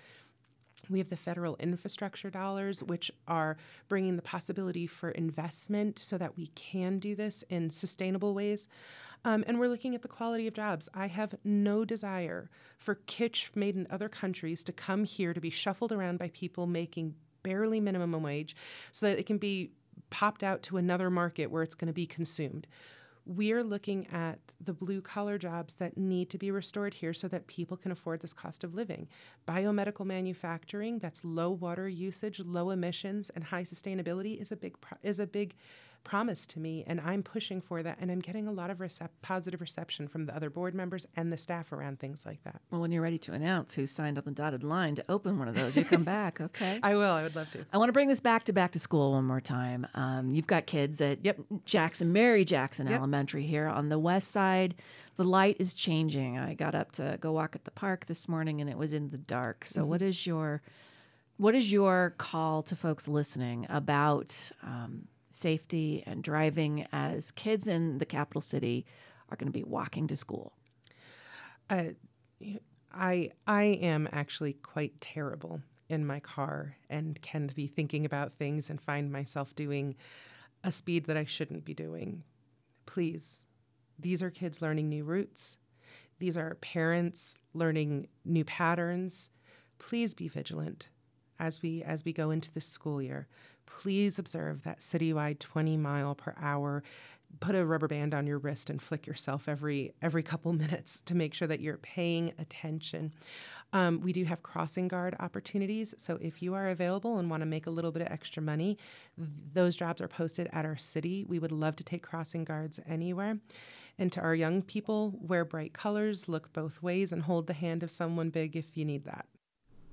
[0.91, 3.57] We have the federal infrastructure dollars, which are
[3.89, 8.69] bringing the possibility for investment so that we can do this in sustainable ways.
[9.25, 10.89] Um, and we're looking at the quality of jobs.
[10.93, 15.51] I have no desire for kitsch made in other countries to come here to be
[15.51, 18.57] shuffled around by people making barely minimum wage
[18.91, 19.71] so that it can be
[20.11, 22.67] popped out to another market where it's going to be consumed.
[23.25, 27.29] We are looking at the blue collar jobs that need to be restored here so
[27.29, 29.09] that people can afford this cost of living.
[29.47, 35.21] Biomedical manufacturing that's low water usage, low emissions, and high sustainability is a big is
[35.21, 35.55] a big
[36.05, 37.99] promised to me, and I'm pushing for that.
[38.01, 41.33] And I'm getting a lot of recep- positive reception from the other board members and
[41.33, 42.61] the staff around things like that.
[42.71, 45.49] Well, when you're ready to announce who signed on the dotted line to open one
[45.49, 46.81] of those, you come back, okay?
[46.83, 47.13] I will.
[47.13, 47.65] I would love to.
[47.73, 49.87] I want to bring this back to back to school one more time.
[49.95, 51.39] Um, you've got kids at yep.
[51.65, 52.99] Jackson, Mary Jackson yep.
[52.99, 54.75] Elementary here on the west side.
[55.17, 56.39] The light is changing.
[56.39, 59.11] I got up to go walk at the park this morning, and it was in
[59.11, 59.65] the dark.
[59.67, 59.91] So, mm-hmm.
[59.91, 60.63] what is your
[61.37, 67.99] what is your call to folks listening about um, safety and driving as kids in
[67.99, 68.87] the capital city
[69.29, 70.53] are going to be walking to school?
[71.71, 71.91] Uh,
[72.93, 78.71] I I am actually quite terrible in my car and can be thinking about things
[78.71, 79.95] and find myself doing
[80.65, 82.23] a speed that I shouldn't be doing.
[82.87, 83.45] Please,
[83.99, 85.57] these are kids learning new routes.
[86.19, 89.31] These are parents learning new patterns.
[89.79, 90.89] Please be vigilant
[91.39, 93.27] as we as we go into this school year
[93.67, 96.83] please observe that citywide 20 mile per hour
[97.41, 101.15] put a rubber band on your wrist and flick yourself every every couple minutes to
[101.15, 103.13] make sure that you're paying attention.
[103.73, 107.47] Um, we do have crossing guard opportunities, so if you are available and want to
[107.47, 108.77] make a little bit of extra money,
[109.17, 111.25] th- those jobs are posted at our city.
[111.27, 113.39] We would love to take crossing guards anywhere.
[113.99, 117.83] And to our young people, wear bright colors, look both ways, and hold the hand
[117.83, 119.27] of someone big if you need that.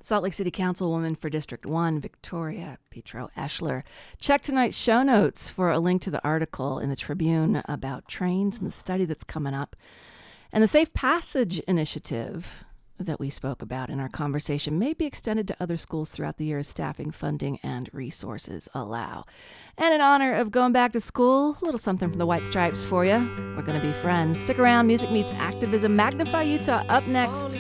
[0.02, 3.84] Salt Lake City Councilwoman for District 1, Victoria Petro Eschler.
[4.20, 8.58] Check tonight's show notes for a link to the article in the Tribune about trains
[8.58, 9.76] and the study that's coming up.
[10.52, 12.64] And the Safe Passage Initiative
[13.00, 16.46] that we spoke about in our conversation may be extended to other schools throughout the
[16.46, 19.26] year as staffing, funding, and resources allow.
[19.78, 22.84] And in honor of going back to school, a little something from the White Stripes
[22.84, 23.14] for you.
[23.56, 24.40] We're going to be friends.
[24.40, 24.88] Stick around.
[24.88, 25.96] Music meets activism.
[25.96, 27.58] Magnify Utah up next.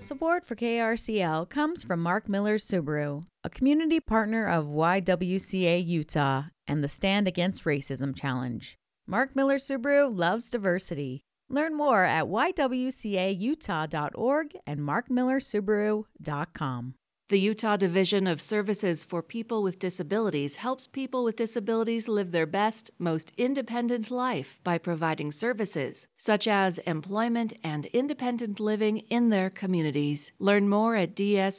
[0.00, 6.82] Support for KRCL comes from Mark Miller Subaru, a community partner of YWCA Utah and
[6.82, 8.78] the Stand Against Racism Challenge.
[9.06, 11.20] Mark Miller Subaru loves diversity.
[11.50, 16.94] Learn more at ywcautah.org and markmillersubaru.com.
[17.30, 22.44] The Utah Division of Services for People with Disabilities helps people with disabilities live their
[22.44, 29.48] best, most independent life by providing services such as employment and independent living in their
[29.48, 30.32] communities.
[30.40, 31.54] Learn more at dspd.utah.gov.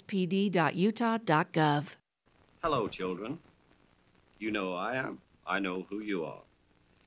[2.61, 3.39] Hello, children.
[4.39, 5.19] You know who I am.
[5.47, 6.41] I know who you are.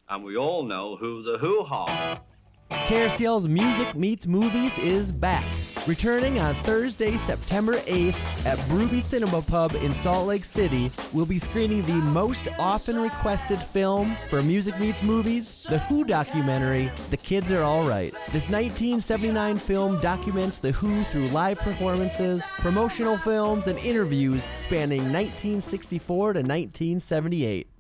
[0.09, 2.23] And we all know who the hoo ha.
[2.71, 5.45] KRCL's Music Meets Movies is back.
[5.87, 11.39] Returning on Thursday, September 8th at Brewvies Cinema Pub in Salt Lake City, we'll be
[11.39, 17.51] screening the most often requested film for Music Meets Movies, the Who documentary, The Kids
[17.53, 18.13] Are Alright.
[18.33, 26.35] This 1979 film documents The Who through live performances, promotional films, and interviews spanning 1964
[26.35, 27.74] to 1978.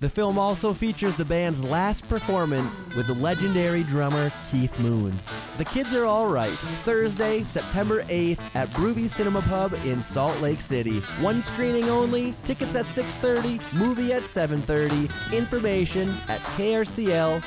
[0.00, 5.18] The film also features the band's last performance with the legendary drummer Keith Moon.
[5.56, 6.52] The Kids Are Alright,
[6.84, 11.00] Thursday, September 8th at Brewvies Cinema Pub in Salt Lake City.
[11.20, 17.42] One screening only, tickets at 6.30, movie at 7.30, information at krcl.org.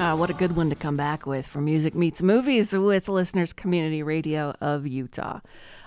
[0.00, 3.52] Uh, what a good one to come back with for Music Meets Movies with Listeners
[3.52, 5.40] Community Radio of Utah.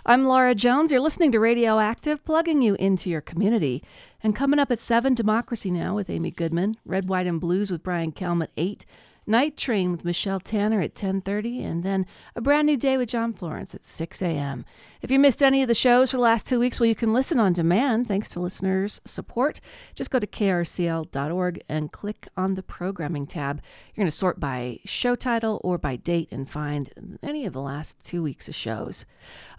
[0.05, 0.91] I'm Laura Jones.
[0.91, 3.81] You're listening to Radioactive, plugging you into your community.
[4.21, 5.95] And coming up at 7, Democracy Now!
[5.95, 8.85] with Amy Goodman, Red, White, and Blues with Brian Kelm at 8,
[9.25, 12.05] Night Train with Michelle Tanner at 10:30, and then
[12.35, 14.65] a brand new day with John Florence at 6 a.m.
[15.01, 17.13] If you missed any of the shows for the last two weeks, well, you can
[17.13, 19.61] listen on demand thanks to listeners' support.
[19.95, 23.61] Just go to krcl.org and click on the programming tab.
[23.87, 27.61] You're going to sort by show title or by date and find any of the
[27.61, 29.05] last two weeks of shows.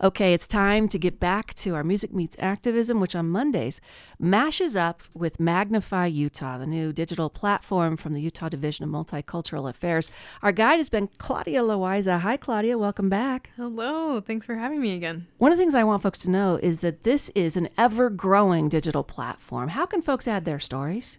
[0.02, 3.80] Okay, it's time to get back to our Music Meets Activism, which on Mondays
[4.18, 9.53] mashes up with Magnify Utah, the new digital platform from the Utah Division of Multicultural
[9.56, 10.10] Affairs.
[10.42, 12.20] Our guide has been Claudia Loiza.
[12.20, 12.76] Hi, Claudia.
[12.76, 13.50] Welcome back.
[13.56, 14.20] Hello.
[14.20, 15.26] Thanks for having me again.
[15.38, 18.10] One of the things I want folks to know is that this is an ever
[18.10, 19.70] growing digital platform.
[19.70, 21.18] How can folks add their stories?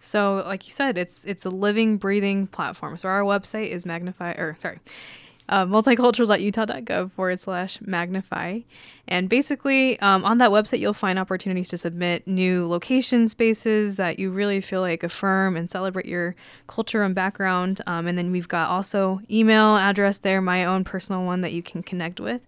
[0.00, 2.96] So, like you said, it's it's a living, breathing platform.
[2.96, 4.78] So our website is magnify or sorry,
[5.48, 8.60] uh, multicultural.utah.gov forward slash magnify.
[9.08, 14.18] And basically, um, on that website, you'll find opportunities to submit new location spaces that
[14.18, 16.34] you really feel like affirm and celebrate your
[16.66, 17.80] culture and background.
[17.86, 21.62] Um, and then we've got also email address there, my own personal one that you
[21.62, 22.42] can connect with.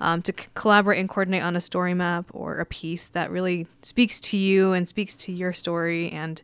[0.00, 3.68] Um, to c- collaborate and coordinate on a story map or a piece that really
[3.82, 6.42] speaks to you and speaks to your story and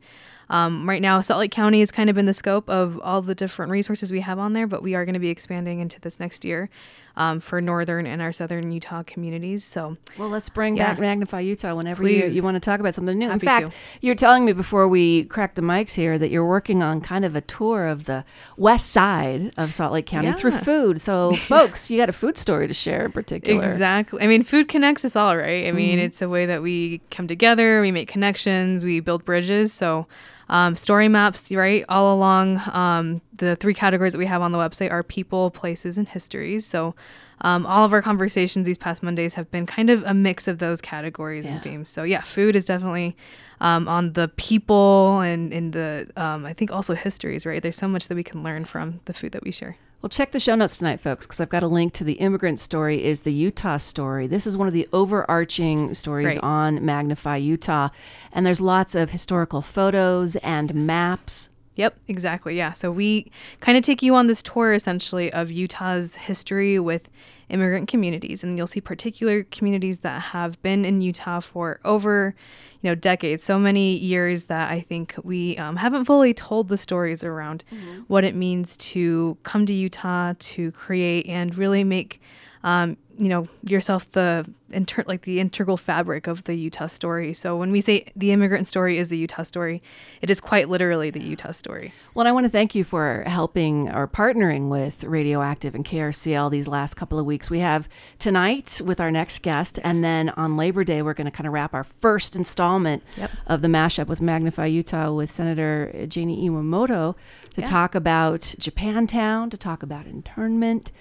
[0.50, 3.36] um, right now, Salt Lake County is kind of in the scope of all the
[3.36, 6.18] different resources we have on there, but we are going to be expanding into this
[6.18, 6.68] next year
[7.16, 9.62] um, for northern and our southern Utah communities.
[9.62, 10.90] So, well, let's bring yeah.
[10.90, 13.28] back Magnify Utah whenever you, you, want to talk about something new.
[13.28, 13.76] Happy in fact, to.
[14.00, 17.36] you're telling me before we crack the mics here that you're working on kind of
[17.36, 18.24] a tour of the
[18.56, 20.34] west side of Salt Lake County yeah.
[20.34, 21.00] through food.
[21.00, 23.62] So, folks, you got a food story to share in particular.
[23.62, 24.20] Exactly.
[24.20, 25.68] I mean, food connects us all, right?
[25.68, 26.06] I mean, mm-hmm.
[26.06, 29.72] it's a way that we come together, we make connections, we build bridges.
[29.72, 30.08] So,
[30.50, 34.58] um, story maps, right, all along um, the three categories that we have on the
[34.58, 36.66] website are people, places, and histories.
[36.66, 36.96] So
[37.42, 40.58] um, all of our conversations these past Mondays have been kind of a mix of
[40.58, 41.52] those categories yeah.
[41.52, 41.88] and themes.
[41.88, 43.16] So yeah, food is definitely
[43.60, 47.46] um, on the people and in the um, I think also histories.
[47.46, 49.76] Right, there's so much that we can learn from the food that we share.
[50.02, 52.58] Well, check the show notes tonight, folks, because I've got a link to the immigrant
[52.58, 54.26] story is the Utah story.
[54.26, 56.42] This is one of the overarching stories right.
[56.42, 57.90] on Magnify Utah.
[58.32, 60.84] And there's lots of historical photos and yes.
[60.84, 61.50] maps.
[61.74, 62.56] Yep, exactly.
[62.56, 62.72] Yeah.
[62.72, 67.10] So we kind of take you on this tour essentially of Utah's history with
[67.50, 68.42] immigrant communities.
[68.42, 72.34] And you'll see particular communities that have been in Utah for over
[72.82, 76.76] you know decades so many years that i think we um, haven't fully told the
[76.76, 78.00] stories around mm-hmm.
[78.06, 82.20] what it means to come to utah to create and really make
[82.62, 87.32] um, you know yourself the inter- like the integral fabric of the Utah story.
[87.34, 89.82] So when we say the immigrant story is the Utah story,
[90.22, 91.92] it is quite literally the Utah story.
[92.14, 96.66] Well, I want to thank you for helping or partnering with Radioactive and KRCL these
[96.66, 97.50] last couple of weeks.
[97.50, 99.84] We have tonight with our next guest, yes.
[99.84, 103.30] and then on Labor Day we're going to kind of wrap our first installment yep.
[103.46, 107.14] of the mashup with Magnify Utah with Senator Jani Iwamoto
[107.54, 107.66] to yeah.
[107.66, 110.92] talk about Japantown, to talk about internment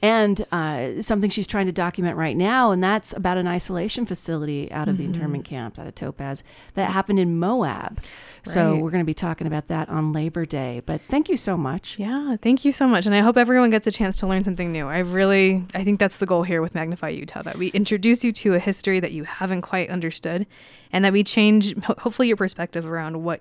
[0.00, 4.70] and uh, something she's trying to document right now, and that's about an isolation facility
[4.70, 5.10] out of mm-hmm.
[5.10, 7.98] the internment camps out of Topaz that happened in Moab.
[7.98, 8.04] Right.
[8.44, 10.82] So we're going to be talking about that on Labor Day.
[10.86, 11.98] But thank you so much.
[11.98, 14.70] Yeah, thank you so much, and I hope everyone gets a chance to learn something
[14.70, 14.86] new.
[14.86, 18.30] I really, I think that's the goal here with Magnify Utah that we introduce you
[18.32, 20.46] to a history that you haven't quite understood,
[20.92, 23.40] and that we change hopefully your perspective around what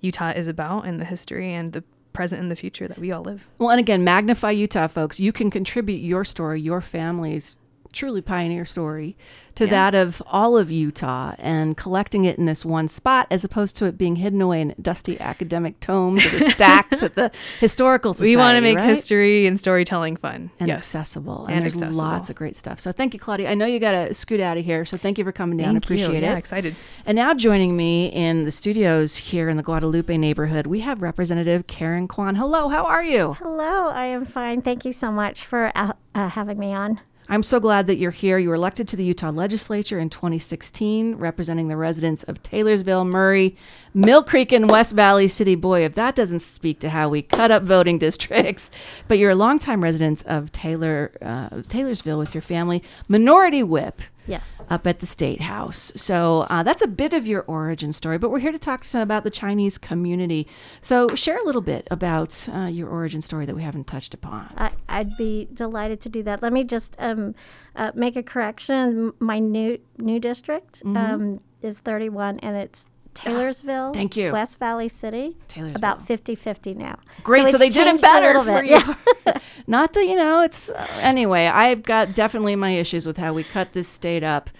[0.00, 1.82] Utah is about and the history and the
[2.18, 3.46] present and the future that we all live.
[3.58, 5.20] Well, and again, Magnify Utah, folks.
[5.20, 7.56] You can contribute your story, your family's
[7.92, 9.16] truly pioneer story
[9.58, 9.70] to yeah.
[9.70, 13.86] that of all of Utah and collecting it in this one spot as opposed to
[13.86, 18.36] it being hidden away in dusty academic tomes or the stacks at the historical society.
[18.36, 18.88] We want to make right?
[18.88, 20.78] history and storytelling fun and yes.
[20.78, 21.46] accessible.
[21.46, 22.04] And, and there's accessible.
[22.04, 22.78] lots of great stuff.
[22.78, 23.50] So thank you, Claudia.
[23.50, 25.74] I know you got to scoot out of here, so thank you for coming down.
[25.74, 26.18] Thank Appreciate you.
[26.18, 26.22] it.
[26.22, 26.76] Yeah, excited.
[27.04, 31.66] And now joining me in the studios here in the Guadalupe neighborhood, we have Representative
[31.66, 32.36] Karen Kwan.
[32.36, 33.34] Hello, how are you?
[33.34, 34.62] Hello, I am fine.
[34.62, 37.00] Thank you so much for uh, uh, having me on.
[37.30, 38.38] I'm so glad that you're here.
[38.38, 43.54] You were elected to the Utah legislature in 2016, representing the residents of Taylorsville, Murray,
[43.98, 45.56] Millcreek, and West Valley City.
[45.56, 48.70] Boy, if that doesn't speak to how we cut up voting districts.
[49.08, 54.02] But you're a longtime resident of Taylor, uh, Taylorsville with your family, minority whip.
[54.28, 54.52] Yes.
[54.68, 55.90] Up at the State House.
[55.96, 59.00] So uh, that's a bit of your origin story, but we're here to talk to
[59.00, 60.46] about the Chinese community.
[60.82, 64.52] So share a little bit about uh, your origin story that we haven't touched upon.
[64.86, 66.42] I, would be delighted to do that.
[66.42, 67.34] Let me just um,
[67.74, 69.14] uh, make a correction.
[69.18, 70.96] My new new district mm-hmm.
[70.98, 72.86] um, is 31, and it's
[73.18, 73.92] Taylorsville.
[73.92, 74.32] Thank you.
[74.32, 75.36] West Valley City.
[75.48, 75.76] Taylorsville.
[75.76, 76.98] About 50 50 now.
[77.22, 77.46] Great.
[77.46, 78.72] So, so they did it better for you.
[78.72, 78.94] Yeah.
[79.66, 80.70] Not that, you know, it's.
[80.70, 84.50] Uh, anyway, I've got definitely my issues with how we cut this state up.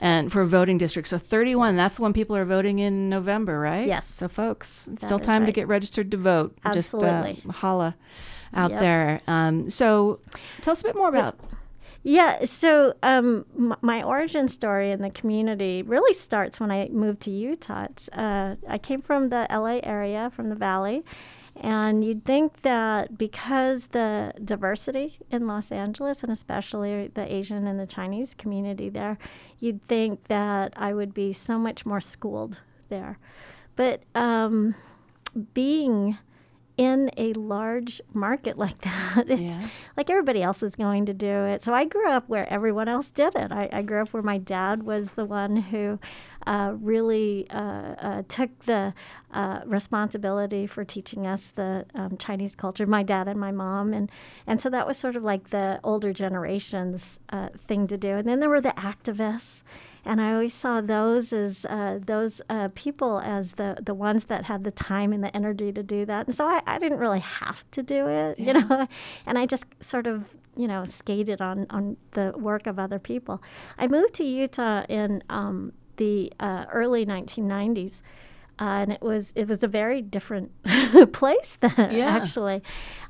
[0.00, 1.10] and for voting districts.
[1.10, 3.86] So 31, that's when people are voting in November, right?
[3.86, 4.06] Yes.
[4.12, 6.56] So folks, it's That still time to get registered to vote.
[6.64, 7.34] Absolutely.
[7.34, 7.96] Just uh, holla
[8.54, 8.80] out Yep.
[8.80, 9.20] there.
[9.26, 10.18] Um, so
[10.60, 11.38] tell us a bit more about.
[12.04, 13.46] Yeah, so um,
[13.80, 17.86] my origin story in the community really starts when I moved to Utah.
[18.12, 21.04] Uh, I came from the LA area, from the Valley,
[21.54, 27.78] and you'd think that because the diversity in Los Angeles, and especially the Asian and
[27.78, 29.16] the Chinese community there,
[29.60, 33.18] you'd think that I would be so much more schooled there.
[33.76, 34.74] But um,
[35.54, 36.18] being
[36.78, 39.68] in a large market like that, it's Yeah.
[39.96, 41.62] like everybody else is going to do it.
[41.62, 43.52] So I grew up where everyone else did it.
[43.52, 45.98] I, I grew up where my dad was the one who
[46.46, 48.94] uh, really uh, uh, took the
[49.32, 52.86] uh, responsibility for teaching us the um, Chinese culture.
[52.86, 54.10] My dad and my mom, and
[54.46, 58.16] and so that was sort of like the older generation's uh, thing to do.
[58.16, 59.62] And then there were the activists.
[60.04, 64.44] And I always saw those as uh, those uh, people as the, the ones that
[64.44, 66.26] had the time and the energy to do that.
[66.26, 68.88] And so I, I didn't really have to do it, you know.
[69.26, 73.42] And I just sort of, you know, skated on, on the work of other people.
[73.78, 78.02] I moved to Utah in um, the uh, early 1990s.
[78.60, 80.50] Uh, and it was it was a very different
[81.12, 82.06] place then Yeah.
[82.08, 82.62] actually,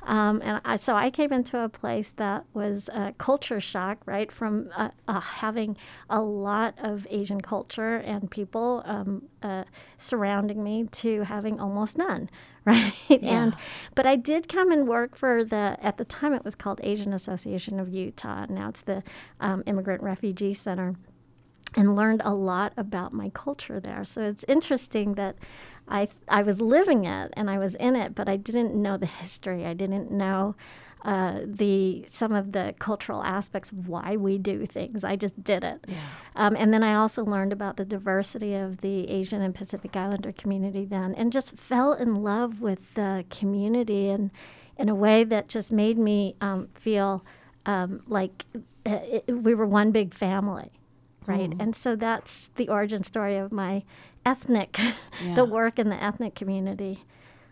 [0.04, 4.30] um, and I, so I came into a place that was a culture shock right
[4.30, 5.76] from uh, uh, having
[6.08, 9.64] a lot of Asian culture and people um, uh,
[9.98, 12.30] surrounding me to having almost none
[12.64, 12.94] right?
[13.22, 13.56] And
[13.96, 17.12] but I did come and work for the at the time it was called Asian
[17.12, 18.46] Association of Utah.
[18.48, 19.02] Now it's the
[19.40, 20.94] um, Immigrant Refugee Center
[21.74, 24.04] and learned a lot about my culture there.
[24.04, 25.36] So it's interesting that
[25.88, 29.06] I I was living it and I was in it, but I didn't know the
[29.06, 29.64] history.
[29.64, 30.54] I didn't know
[31.04, 35.02] uh, the some of the cultural aspects of why we do things.
[35.02, 35.84] I just did it.
[36.36, 40.32] Um, and then I also learned about the diversity of the Asian and Pacific Islander
[40.32, 44.30] community then, and just fell in love with the community and
[44.76, 47.24] in a way that just made me um, feel
[47.66, 48.44] um, like
[48.86, 50.70] uh, it, we were one big family
[51.26, 51.52] right?
[51.58, 53.82] And so that's the origin story of my
[54.24, 54.78] ethnic,
[55.24, 55.34] Yeah.
[55.34, 57.04] the work in the ethnic community.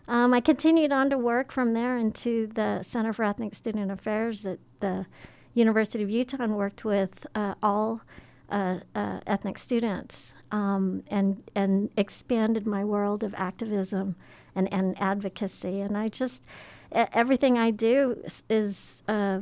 [0.07, 4.45] Um, I continued on to work from there into the Center for Ethnic Student Affairs
[4.45, 5.05] at the
[5.53, 8.01] University of Utah and worked with uh, all
[8.49, 14.15] uh, uh, ethnic students um, and and expanded my world of activism
[14.53, 15.79] and, and advocacy.
[15.79, 16.43] And I just
[16.91, 19.39] everything I do is, uh,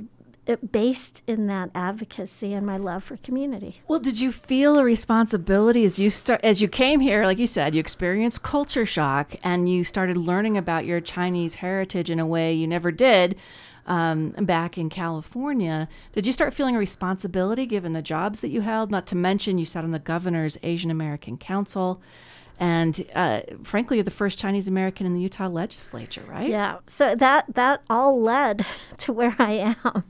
[0.57, 3.81] based in that advocacy and my love for community.
[3.87, 7.25] Well, did you feel a responsibility as you start as you came here?
[7.25, 12.09] Like you said, you experienced culture shock, and you started learning about your Chinese heritage
[12.09, 13.35] in a way you never did
[13.85, 15.89] um, back in California.
[16.13, 18.91] Did you start feeling a responsibility given the jobs that you held?
[18.91, 22.01] Not to mention, you sat on the governor's Asian American Council,
[22.59, 26.49] and uh, frankly, you're the first Chinese American in the Utah legislature, right?
[26.49, 26.79] Yeah.
[26.87, 28.65] So that that all led
[28.97, 30.03] to where I am.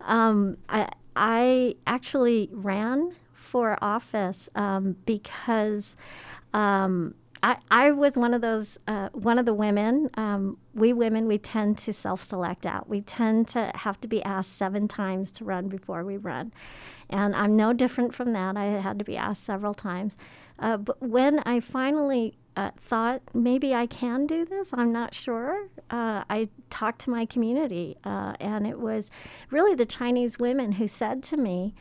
[0.00, 5.96] Um, I I actually ran for office um, because.
[6.52, 10.10] Um, I, I was one of those uh, one of the women.
[10.14, 12.88] Um, we women we tend to self-select out.
[12.88, 16.52] We tend to have to be asked seven times to run before we run,
[17.10, 18.56] and I'm no different from that.
[18.56, 20.16] I had to be asked several times,
[20.58, 25.68] uh, but when I finally uh, thought maybe I can do this, I'm not sure.
[25.90, 29.10] Uh, I talked to my community, uh, and it was
[29.50, 31.74] really the Chinese women who said to me.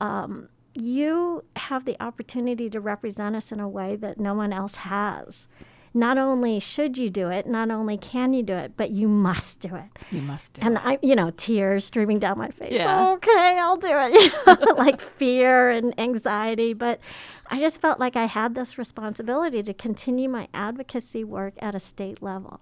[0.00, 4.76] Um, you have the opportunity to represent us in a way that no one else
[4.76, 5.46] has.
[5.94, 9.60] Not only should you do it, not only can you do it, but you must
[9.60, 9.84] do it.
[10.10, 10.64] You must do it.
[10.64, 12.72] And I, you know, tears streaming down my face.
[12.72, 13.10] Yeah.
[13.10, 14.12] Okay, I'll do it.
[14.46, 16.72] You know, like fear and anxiety.
[16.72, 17.00] But
[17.50, 21.80] I just felt like I had this responsibility to continue my advocacy work at a
[21.80, 22.60] state level.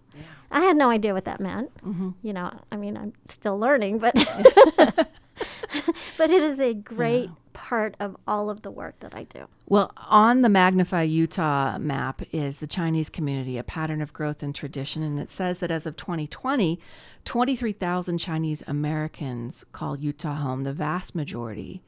[0.51, 1.73] I had no idea what that meant.
[1.85, 2.11] Mm-hmm.
[2.23, 4.17] You know, I mean, I'm still learning, but
[6.19, 9.47] but it is a great part of all of the work that I do.
[9.67, 14.55] Well, on the Magnify Utah map is the Chinese community, a pattern of growth and
[14.55, 15.03] tradition.
[15.03, 16.81] And it says that as of 2020,
[17.25, 21.83] 23,000 Chinese Americans call Utah home, the vast majority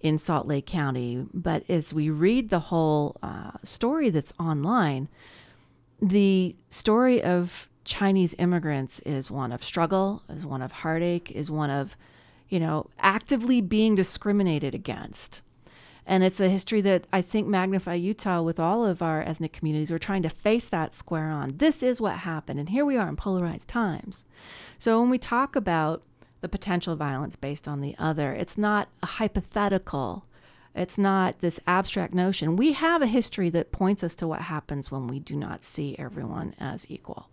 [0.00, 1.26] in Salt Lake County.
[1.32, 5.08] But as we read the whole uh, story that's online,
[6.00, 11.70] the story of Chinese immigrants is one of struggle, is one of heartache, is one
[11.70, 11.96] of,
[12.50, 15.40] you know, actively being discriminated against.
[16.04, 19.90] And it's a history that I think Magnify Utah, with all of our ethnic communities,
[19.92, 21.58] we're trying to face that square on.
[21.58, 22.58] This is what happened.
[22.58, 24.24] And here we are in polarized times.
[24.76, 26.02] So when we talk about
[26.40, 30.24] the potential violence based on the other, it's not a hypothetical
[30.74, 32.56] It's not this abstract notion.
[32.56, 35.96] We have a history that points us to what happens when we do not see
[35.98, 37.28] everyone as equal.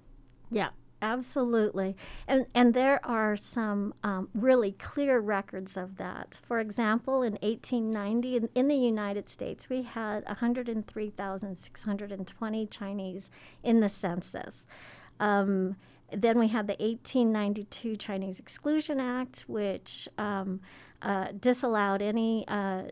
[0.49, 0.69] Yeah,
[1.01, 1.95] absolutely.
[2.27, 6.41] And and there are some um, really clear records of that.
[6.43, 13.31] For example, in 1890, in, in the United States, we had 103,620 Chinese
[13.63, 14.67] in the census.
[15.19, 15.77] Um,
[16.11, 20.61] then we had the 1892 Chinese Exclusion Act, which um,
[21.01, 22.83] uh, disallowed any uh,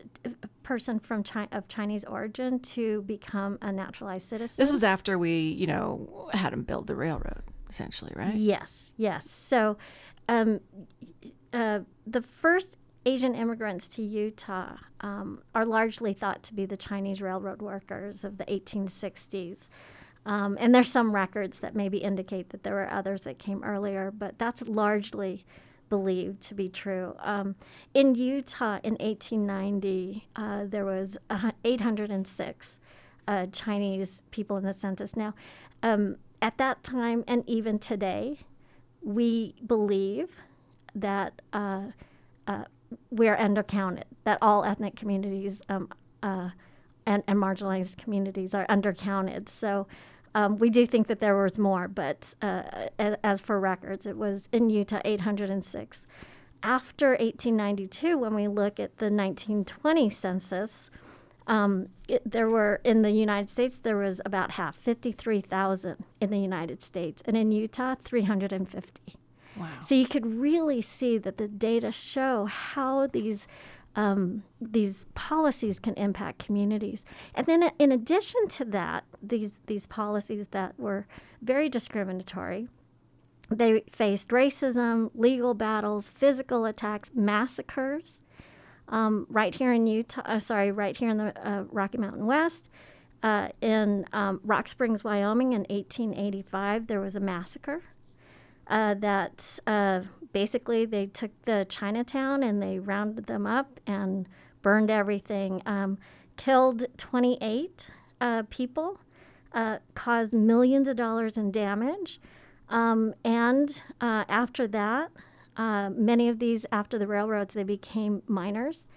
[0.64, 4.56] person from Chi- of Chinese origin to become a naturalized citizen.
[4.58, 8.36] This was after we, you know, had them build the railroad, essentially, right?
[8.36, 9.30] Yes, yes.
[9.30, 9.78] So
[10.28, 10.60] um,
[11.54, 17.22] uh, the first Asian immigrants to Utah um, are largely thought to be the Chinese
[17.22, 19.68] railroad workers of the 1860s.
[20.26, 24.12] Um, and there's some records that maybe indicate that there were others that came earlier,
[24.12, 25.46] but that's largely
[25.88, 27.16] believed to be true.
[27.20, 27.56] Um,
[27.94, 32.80] in Utah in 1890, uh, there was uh, 806
[33.28, 35.16] uh, Chinese people in the census.
[35.16, 35.36] Now,
[35.84, 38.38] um, at that time and even today,
[39.02, 40.30] we believe
[40.94, 41.86] that uh,
[42.46, 42.66] uh,
[43.10, 45.90] we're undercounted, that all ethnic communities um,
[46.22, 46.52] uh,
[47.08, 49.50] and, and marginalized communities are undercounted.
[49.50, 49.88] So
[50.36, 52.62] um, we do think that there was more, but uh,
[53.00, 56.06] as for records, it was in Utah 806.
[56.62, 60.92] After 1892, when we look at the 1920 census,
[61.48, 66.40] um, it, there were in the United States there was about half, 53,000 in the
[66.40, 69.16] United States, and in Utah 350.
[69.58, 69.70] Wow.
[69.82, 73.48] So you could really see that the data show how these
[73.96, 77.06] um, these policies can impact communities.
[77.34, 81.08] And then, in addition to that, these these policies that were
[81.42, 82.68] very discriminatory,
[83.50, 88.20] they faced racism, legal battles, physical attacks, massacres.
[88.88, 92.70] Um, right here in Utah, uh, sorry, right here in the uh, Rocky Mountain West,
[93.24, 97.82] uh, in um, Rock Springs, Wyoming, in 1885, there was a massacre
[98.68, 104.28] uh, that uh, basically they took the Chinatown and they rounded them up and
[104.62, 105.98] burned everything, um,
[106.38, 107.90] killed 28
[108.22, 109.00] uh, people,
[109.96, 112.20] caused millions of dollars in damage.
[112.70, 115.12] Um, and uh, after that,
[115.58, 118.88] uh, many of these, after the railroads, they became miners.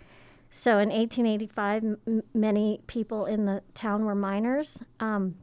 [0.50, 5.36] So in 1885, m- many people in the town were miners, um,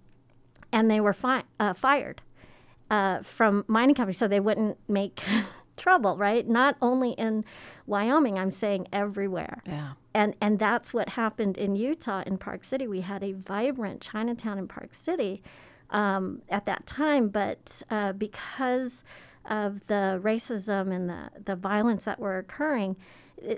[0.71, 1.43] and they were fi-
[1.75, 2.21] fired
[2.89, 5.23] uh, from mining companies so they wouldn't make
[5.77, 6.47] trouble, right?
[6.47, 7.43] Not only in
[7.85, 9.61] Wyoming, I'm saying everywhere.
[9.65, 9.93] Yeah.
[10.13, 12.87] And and that's what happened in Utah in Park City.
[12.87, 15.43] We had a vibrant Chinatown in Park City
[15.89, 19.03] um, at that time, but uh, because
[19.49, 22.95] of the racism and the, the violence that were occurring,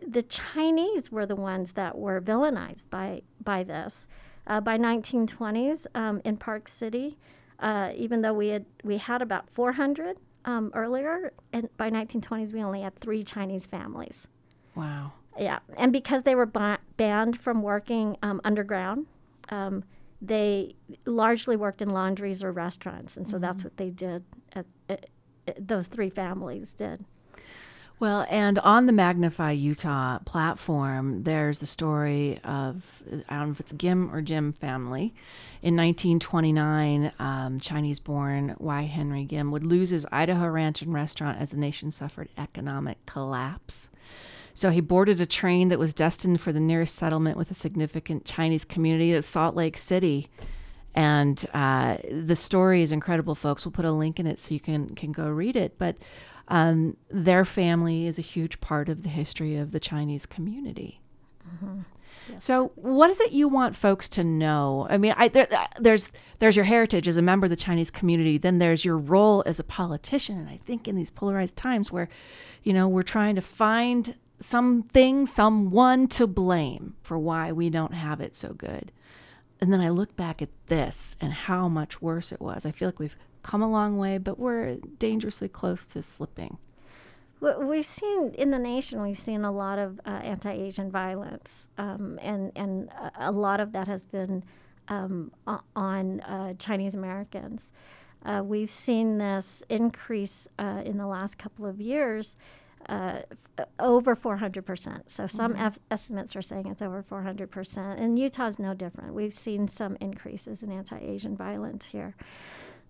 [0.06, 4.08] the Chinese were the ones that were villainized by by this.
[4.46, 7.18] Uh, by 1920s um, in Park City,
[7.60, 12.64] uh, even though we had we had about 400 um, earlier, and by 1920s we
[12.64, 14.28] only had three Chinese families.
[14.74, 15.12] Wow.
[15.38, 19.08] Yeah, and because they were ba- banned from working um, underground,
[19.50, 19.84] um,
[20.22, 20.76] they
[21.06, 23.42] largely worked in laundries or restaurants, and so mm-hmm.
[23.42, 24.24] that's what they did.
[24.54, 25.10] At, at, at,
[25.58, 27.06] those three families did.
[28.00, 33.60] Well, and on the Magnify Utah platform, there's the story of, I don't know if
[33.60, 35.16] it's Gim or Jim family.
[35.64, 38.84] In 1929, um, Chinese born Y.
[38.84, 43.90] Henry Gim would lose his Idaho ranch and restaurant as the nation suffered economic collapse.
[44.54, 48.26] So he boarded a train that was destined for the nearest settlement with a significant
[48.26, 50.30] Chinese community at Salt Lake City.
[50.96, 53.66] And uh, the story is incredible, folks.
[53.66, 55.78] We'll put a link in it so you can, can go read it.
[55.78, 55.98] But
[56.48, 61.02] um, their family is a huge part of the history of the Chinese community.
[61.48, 61.82] Mm-hmm.
[62.40, 64.88] So, what is it you want folks to know?
[64.90, 67.92] I mean, I, there, uh, there's there's your heritage as a member of the Chinese
[67.92, 68.38] community.
[68.38, 70.38] Then there's your role as a politician.
[70.38, 72.10] And I think in these polarized times where,
[72.64, 78.22] you know, we're trying to find something, someone to blame for why we don't have
[78.22, 78.92] it so good.
[79.60, 82.66] And then I look back at this and how much worse it was.
[82.66, 86.58] I feel like we've come a long way, but we're dangerously close to slipping.
[87.40, 92.52] We've seen in the nation, we've seen a lot of uh, anti-Asian violence, um, and
[92.56, 94.44] and a lot of that has been
[94.88, 95.32] um,
[95.76, 97.72] on uh, Chinese Americans.
[98.26, 102.36] Uh, we've seen this increase uh, in the last couple of years,
[102.90, 103.22] uh,
[103.58, 105.02] f- over 400%.
[105.08, 105.62] So some mm-hmm.
[105.62, 109.14] f- estimates are saying it's over 400%, and Utah's no different.
[109.14, 112.16] We've seen some increases in anti-Asian violence here.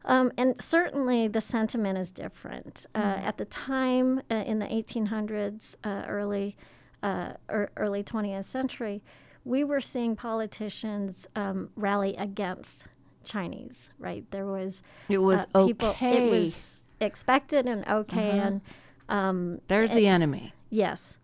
[0.06, 2.86] Um, and certainly the sentiment is different.
[2.96, 3.26] Uh, mm-hmm.
[3.28, 6.56] At the time, uh, in the 1800s, uh, early,
[7.04, 9.04] er, early 20th century,
[9.44, 12.86] we were seeing politicians um, rally against
[13.24, 13.90] Chinese.
[14.00, 15.96] Right, there was It was uh, people.
[16.00, 18.48] It was expected and okay, Uh-huh.
[18.48, 18.62] and
[19.10, 20.54] um, There's and- the enemy.
[20.70, 21.18] Yes,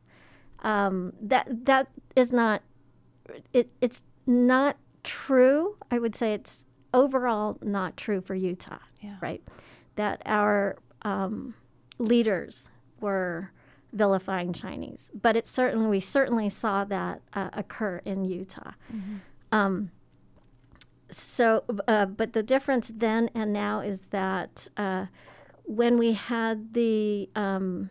[0.63, 2.61] um, that that is not.
[3.51, 5.75] It it's not true.
[5.91, 8.79] I would say it's overall not true for Utah.
[9.01, 9.17] Yeah.
[9.21, 9.43] Right.
[9.95, 11.55] That our um,
[11.97, 12.69] leaders
[13.01, 13.51] were
[13.91, 18.71] vilifying Chinese, but it certainly we certainly saw that uh, occur in Utah.
[19.51, 19.91] Um,
[21.09, 25.07] so, uh, but the difference then and now is that uh,
[25.64, 27.89] when we had the um,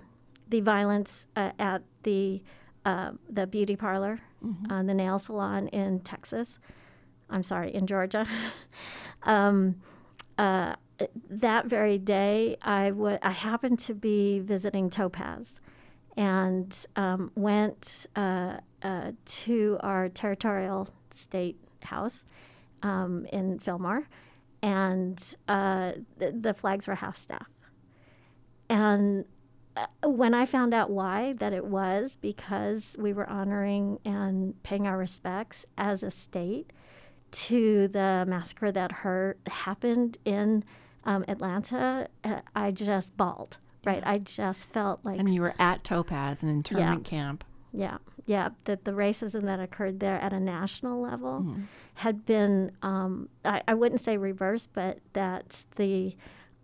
[0.48, 2.42] the violence uh, at the
[2.84, 4.20] uh, the beauty parlor,
[4.70, 6.58] uh, the nail salon in Texas,
[7.30, 8.26] I'm sorry, in Georgia.
[9.22, 9.76] um,
[10.38, 10.74] uh,
[11.30, 15.60] that very day, I wa- I happened to be visiting Topaz,
[16.16, 22.26] and um, went uh, uh, to our territorial state house
[22.82, 24.08] um, in Fillmore,
[24.62, 27.51] and uh, the, the flags were half staff.
[28.72, 29.26] And
[29.76, 34.86] uh, when I found out why, that it was because we were honoring and paying
[34.86, 36.70] our respects as a state
[37.32, 40.64] to the massacre that her, happened in
[41.04, 43.58] um, Atlanta, uh, I just bawled.
[43.84, 47.42] Right, I just felt like And you were at Topaz, an internment camp.
[47.72, 51.62] yeah, yeah, that the racism that occurred there at a national level Mm-hmm.
[51.94, 56.14] had been, um, I, I wouldn't say reversed, but that the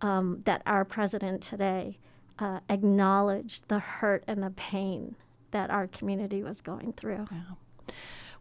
[0.01, 1.97] um, that our president today
[2.39, 5.15] uh, acknowledged the hurt and the pain
[5.51, 7.27] that our community was going through.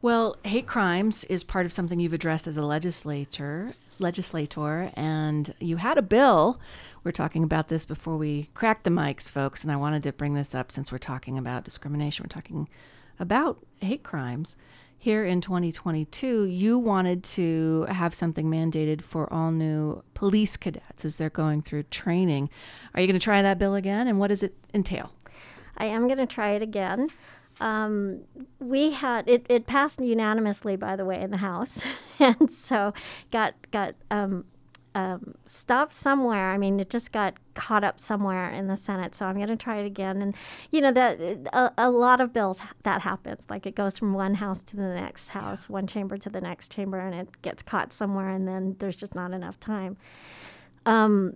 [0.01, 5.79] Well, hate crimes is part of something you've addressed as a legislator, legislator, and you
[5.79, 6.61] had a bill.
[7.03, 10.13] We are talking about this before we cracked the mics, folks, and I wanted to
[10.13, 12.23] bring this up since we're talking about discrimination.
[12.23, 12.69] We're talking
[13.19, 14.55] about hate crimes.
[15.01, 21.19] Here in 2022, you wanted to have something mandated for all new police cadets as
[21.19, 22.51] they're going through training.
[22.95, 24.09] Are you going to try that bill again?
[24.09, 25.13] And what does it entail?
[25.77, 27.11] I am going to try it again.
[27.61, 28.23] Um,
[28.59, 31.83] we had it, it passed unanimously, by the way, in the House,
[32.19, 32.93] and so
[33.31, 34.45] got got um,
[34.99, 36.51] um, stopped somewhere.
[36.51, 39.15] I mean, it just got caught up somewhere in the Senate.
[39.15, 40.21] So I'm going to try it again.
[40.21, 40.35] And
[40.73, 41.21] you know that
[41.53, 43.43] a, a lot of bills that happens.
[43.49, 46.73] Like it goes from one house to the next house, one chamber to the next
[46.73, 49.97] chamber, and it gets caught somewhere, and then there's just not enough time.
[50.85, 51.35] Um,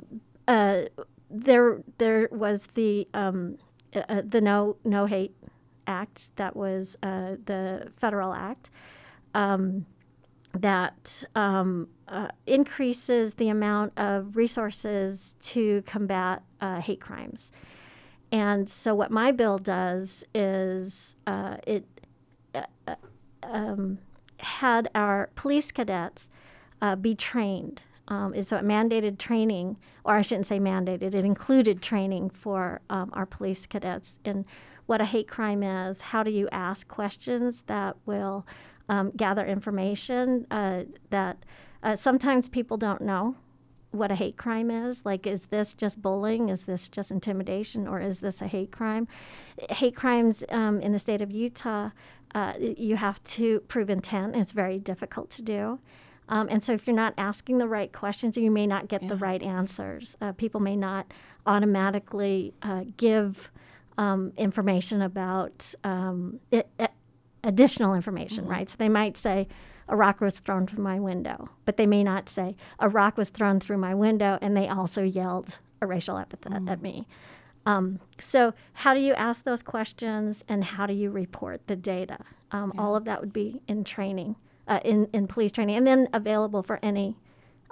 [0.48, 0.82] uh,
[1.30, 3.58] there there was the um,
[3.94, 5.36] uh, the no no hate
[5.86, 8.70] act that was uh, the federal act
[9.34, 9.86] um,
[10.52, 17.50] that um, uh, increases the amount of resources to combat uh, hate crimes.
[18.30, 21.86] And so, what my bill does is uh, it
[22.54, 22.94] uh, uh,
[23.42, 23.98] um,
[24.38, 26.28] had our police cadets
[27.00, 27.80] be trained.
[28.08, 31.14] Um, so it mandated training, or I shouldn't say mandated.
[31.14, 34.44] It included training for um, our police cadets in
[34.86, 36.00] what a hate crime is.
[36.00, 38.44] How do you ask questions that will
[38.88, 41.36] um, gather information that
[41.82, 43.36] uh, sometimes people don't know
[43.90, 45.02] what a hate crime is.
[45.04, 46.48] Like, is this just bullying?
[46.48, 47.86] Is this just intimidation?
[47.86, 49.06] Or is this a hate crime?
[49.70, 51.90] Hate crimes um, in the state of Utah,
[52.34, 54.34] uh, you have to prove intent.
[54.34, 55.78] It's very difficult to do.
[56.28, 59.16] Um, and so, if you're not asking the right questions, you may not get the
[59.16, 60.16] right answers.
[60.20, 61.12] Uh, people may not
[61.46, 63.50] automatically uh, give
[63.98, 66.92] um, information about um, it, it-
[67.44, 68.70] additional information, right?
[68.70, 69.48] So they might say,
[69.92, 73.28] a rock was thrown through my window, but they may not say, a rock was
[73.28, 77.06] thrown through my window, and they also yelled a racial epithet at me.
[77.66, 82.18] Um, so, how do you ask those questions and how do you report the data?
[82.52, 84.36] Um, All of that would be in training,
[84.66, 87.18] uh, in, in police training, and then available for any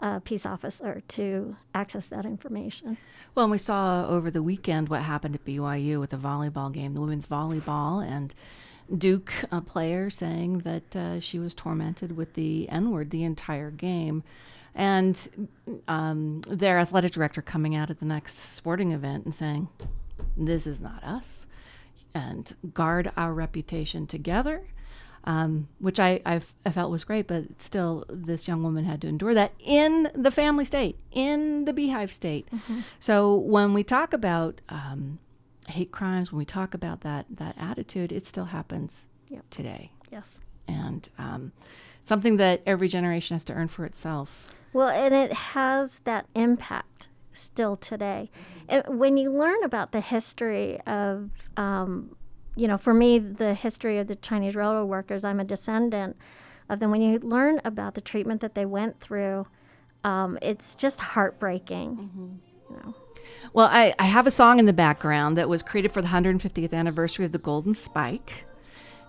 [0.00, 2.98] uh, peace officer to access that information.
[3.34, 6.92] Well, and we saw over the weekend what happened at BYU with the volleyball game,
[6.92, 8.34] the women's volleyball, and
[8.96, 13.70] Duke, a player, saying that uh, she was tormented with the N word the entire
[13.70, 14.22] game.
[14.74, 15.50] And
[15.88, 19.68] um, their athletic director coming out at the next sporting event and saying,
[20.36, 21.46] This is not us,
[22.14, 24.62] and guard our reputation together.
[25.24, 29.06] Um, which I, I've, I felt was great, but still, this young woman had to
[29.06, 32.48] endure that in the family state, in the beehive state.
[32.98, 35.18] So when we talk about um,
[35.70, 39.44] hate crimes, when we talk about that that attitude, it still happens Yep.
[39.50, 40.40] today, Yes.
[40.68, 41.52] and um,
[42.04, 44.48] something that every generation has to earn for itself.
[44.72, 48.30] Well, and it has that impact still today.
[48.68, 52.14] And when you learn about the history of, um,
[52.56, 56.16] you know, for me, the history of the Chinese railroad workers, I'm a descendant
[56.68, 56.90] of them.
[56.90, 59.46] When you learn about the treatment that they went through,
[60.04, 61.96] um, it's just heartbreaking.
[61.96, 62.28] Mm-hmm.
[62.70, 62.94] You know.
[63.52, 66.72] Well, I, I have a song in the background that was created for the 150th
[66.72, 68.44] anniversary of the Golden Spike.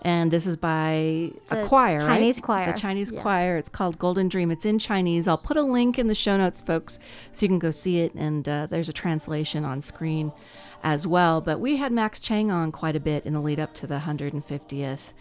[0.03, 2.43] And this is by The a choir, Chinese right?
[2.43, 3.21] choir, The Chinese yes.
[3.21, 3.57] choir.
[3.57, 4.49] It's called Golden Dream.
[4.49, 5.27] It's in Chinese.
[5.27, 6.97] I'll put a link in the show notes, folks,
[7.33, 8.13] so you can go see it.
[8.15, 10.31] And uh, there's a translation on screen
[10.83, 11.39] as well.
[11.39, 13.99] But we had Max Chang on quite a bit in the lead up to the
[13.99, 15.13] 150th,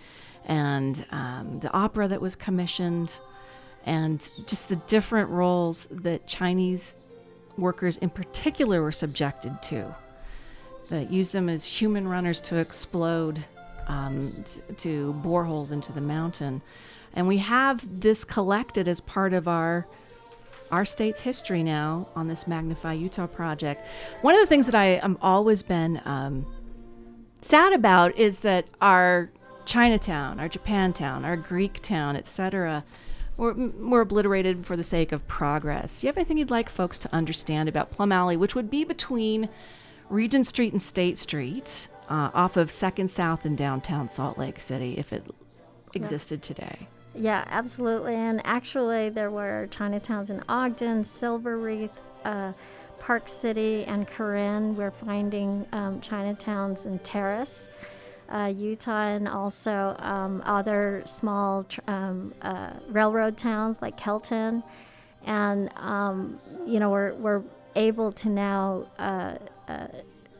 [0.46, 3.20] and um, the opera that was commissioned,
[3.84, 6.94] and just the different roles that Chinese
[7.60, 9.94] workers in particular were subjected to
[10.88, 13.44] that used them as human runners to explode
[13.86, 16.62] um, t- to boreholes into the mountain.
[17.14, 19.86] And we have this collected as part of our
[20.70, 23.84] our state's history now on this Magnify Utah project.
[24.22, 26.46] One of the things that I am always been um,
[27.40, 29.32] sad about is that our
[29.64, 32.84] Chinatown, our Japantown, our Greek town, etc.,
[33.40, 36.00] were, were obliterated for the sake of progress.
[36.00, 38.84] Do you have anything you'd like folks to understand about Plum Alley, which would be
[38.84, 39.48] between
[40.10, 44.94] Regent Street and State Street, uh, off of Second South in downtown Salt Lake City,
[44.98, 45.24] if it
[45.94, 46.86] existed today?
[47.14, 48.14] Yeah, absolutely.
[48.14, 51.90] And actually, there were Chinatowns in Ogden, Silver Reef,
[52.24, 52.52] uh,
[52.98, 54.76] Park City, and Corinne.
[54.76, 57.68] We're finding um, Chinatowns in Terrace,
[58.30, 64.62] uh, Utah, and also um, other small um, uh, railroad towns like Kelton.
[65.24, 67.42] And, um, you know, we're, we're
[67.74, 68.86] able to now.
[68.98, 69.34] Uh,
[69.68, 69.86] uh,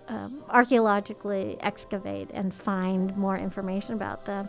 [0.09, 4.49] um, archaeologically excavate and find more information about them.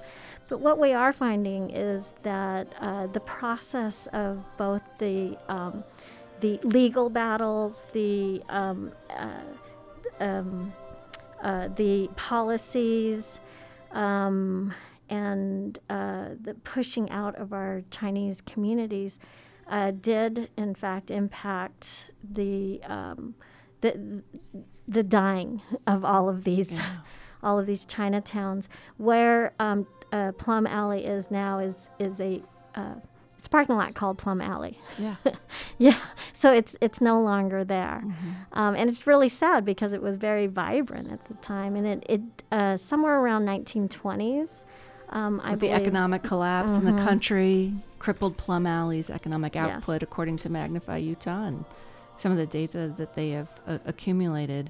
[0.50, 5.84] But what we are finding is that uh, the process of both the um,
[6.42, 9.44] the legal battles, the um, uh,
[10.20, 10.74] um,
[11.42, 13.39] uh, the policies,
[13.92, 14.74] um,
[15.10, 19.20] and uh, the pushing out of our Chinese communities
[19.68, 23.36] uh, did, in fact, impact the um,
[23.82, 24.24] the
[24.88, 26.80] the dying of all of these
[27.44, 28.68] all of these Chinatowns.
[28.98, 32.42] Where um, uh, Plum Alley is now is is a
[32.76, 32.96] uh,
[33.42, 34.78] it's a parking lot called Plum Alley.
[35.00, 35.16] Yeah.
[35.80, 35.98] yeah.
[36.32, 38.04] So it's it's no longer there,
[38.54, 42.06] um, and it's really sad because it was very vibrant at the time, and it
[42.08, 42.22] it
[42.52, 44.64] uh, somewhere around 1920s.
[45.10, 47.04] Um, I With the believe- economic collapse in the Mhm.
[47.04, 49.66] country crippled Plum Alley's economic Yes.
[49.78, 51.66] output, according to Magnify Utah and
[52.18, 54.70] some of the data that they have uh, accumulated.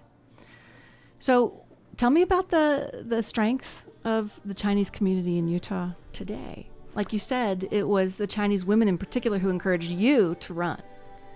[1.20, 1.66] So,
[1.98, 6.70] tell me about the the strength of the Chinese community in Utah today.
[6.96, 10.82] Like you said, it was the Chinese women in particular who encouraged you to run.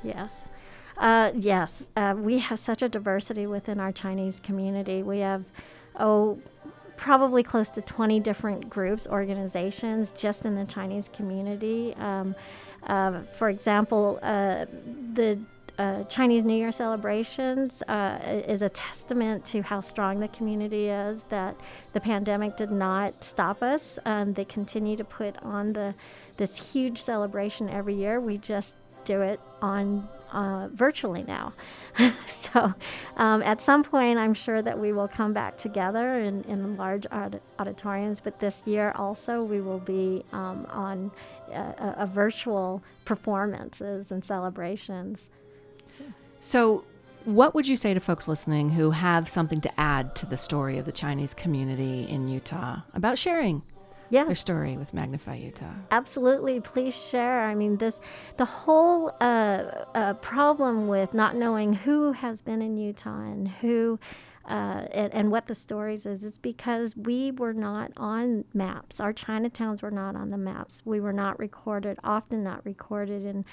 [0.03, 0.49] Yes.
[0.97, 1.89] Uh, yes.
[1.95, 5.03] Uh, we have such a diversity within our Chinese community.
[5.03, 5.43] We have,
[5.99, 6.39] oh,
[6.97, 11.93] probably close to 20 different groups, organizations just in the Chinese community.
[11.95, 12.35] Um,
[12.83, 14.65] uh, for example, uh,
[15.13, 15.39] the
[15.77, 21.23] uh, Chinese New Year celebrations uh, is a testament to how strong the community is.
[21.29, 21.55] That
[21.93, 23.99] the pandemic did not stop us.
[24.05, 25.93] Um, they continue to put on the
[26.37, 28.19] this huge celebration every year.
[28.19, 31.53] We just do it on uh, virtually now.
[32.25, 32.73] so
[33.17, 37.05] um, at some point, I'm sure that we will come back together in, in large
[37.11, 38.19] aud- auditoriums.
[38.19, 41.11] But this year also, we will be um, on
[41.53, 45.29] uh, a, a virtual performances and celebrations.
[46.39, 46.85] So,
[47.25, 50.77] what would you say to folks listening who have something to add to the story
[50.77, 53.63] of the Chinese community in Utah about sharing
[54.11, 54.27] yes.
[54.27, 55.73] their story with Magnify Utah?
[55.89, 57.41] Absolutely, please share.
[57.41, 57.99] I mean, this
[58.37, 59.63] the whole uh,
[59.95, 63.99] uh, problem with not knowing who has been in Utah and who.
[64.47, 68.99] Uh, and, and what the stories is is because we were not on maps.
[68.99, 70.83] Our Chinatowns were not on the maps.
[70.85, 73.43] We were not recorded, often not recorded in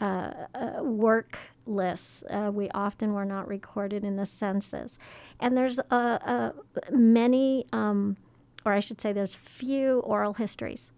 [0.00, 2.22] uh, uh, work lists.
[2.30, 4.98] Uh, we often were not recorded in the census.
[5.38, 6.52] And there's uh, uh,
[6.90, 8.16] many, um,
[8.64, 10.92] or I should say, there's few oral histories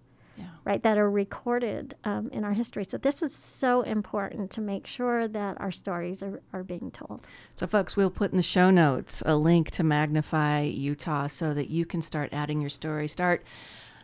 [0.65, 2.85] right, that are recorded um, in our history.
[2.85, 7.27] So this is so important to make sure that our stories are, are being told.
[7.55, 11.69] So, folks, we'll put in the show notes a link to Magnify Utah so that
[11.69, 13.09] you can start adding your story.
[13.09, 13.45] Start.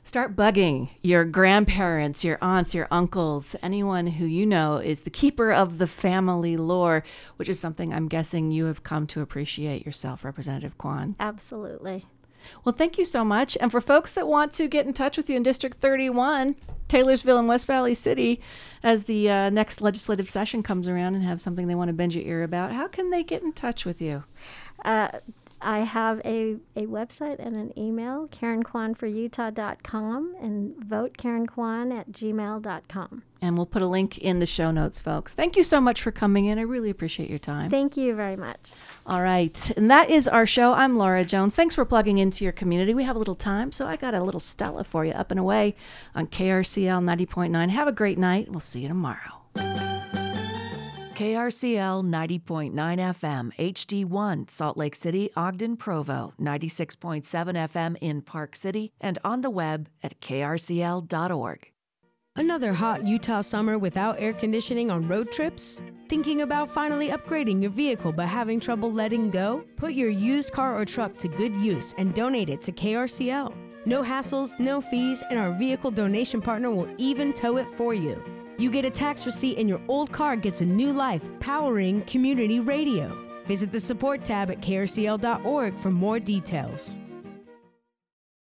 [0.09, 5.53] Start bugging your grandparents, your aunts, your uncles, anyone who you know is the keeper
[5.53, 7.05] of the family lore,
[7.37, 11.15] which is something I'm guessing you have come to appreciate yourself, Representative Kwan.
[11.21, 12.07] Absolutely.
[12.65, 13.59] Well, thank you so much.
[13.61, 16.57] And for folks that want to get in touch with you in District 31,
[16.89, 18.41] Taylorsville and West Valley City,
[18.83, 22.15] as the uh, next legislative session comes around and have something they want to bend
[22.15, 24.25] your ear about, how can they get in touch with you?
[24.83, 25.09] Uh,
[25.61, 33.23] I have a, a website and an email, KarenKwan4Utah.com and votekarenkwan at gmail.com.
[33.41, 35.35] And we'll put a link in the show notes, folks.
[35.35, 36.59] Thank you so much for coming in.
[36.59, 37.71] I really appreciate your time.
[37.71, 38.73] Thank you very much.
[39.07, 39.71] All right.
[39.77, 40.75] And that is our show.
[40.75, 41.55] I'm Lara Jones.
[41.55, 42.95] Thanks for plugging into your community.
[42.95, 45.39] We have a little time, so I got a little Stella for you up and
[45.39, 45.77] away
[46.15, 47.69] on KRCL 90.9.
[47.71, 48.51] Have a great night.
[48.51, 49.39] We'll see you tomorrow.
[51.19, 59.19] KRCL 90.9 FM, HD1, Salt Lake City, Ogden, Provo, 96.7 FM in Park City, and
[59.25, 61.73] on the web at krcl.org.
[62.37, 65.81] Another hot Utah summer without air conditioning on road trips?
[66.09, 69.65] Thinking about finally upgrading your vehicle but having trouble letting go?
[69.77, 73.53] Put your used car or truck to good use and donate it to KRCL.
[73.87, 78.23] No hassles, no fees, and our vehicle donation partner will even tow it for you.
[78.59, 82.59] You get a tax receipt and your old car gets a new life powering community
[82.59, 83.17] radio.
[83.47, 86.99] Visit the support tab at krcl.org for more details.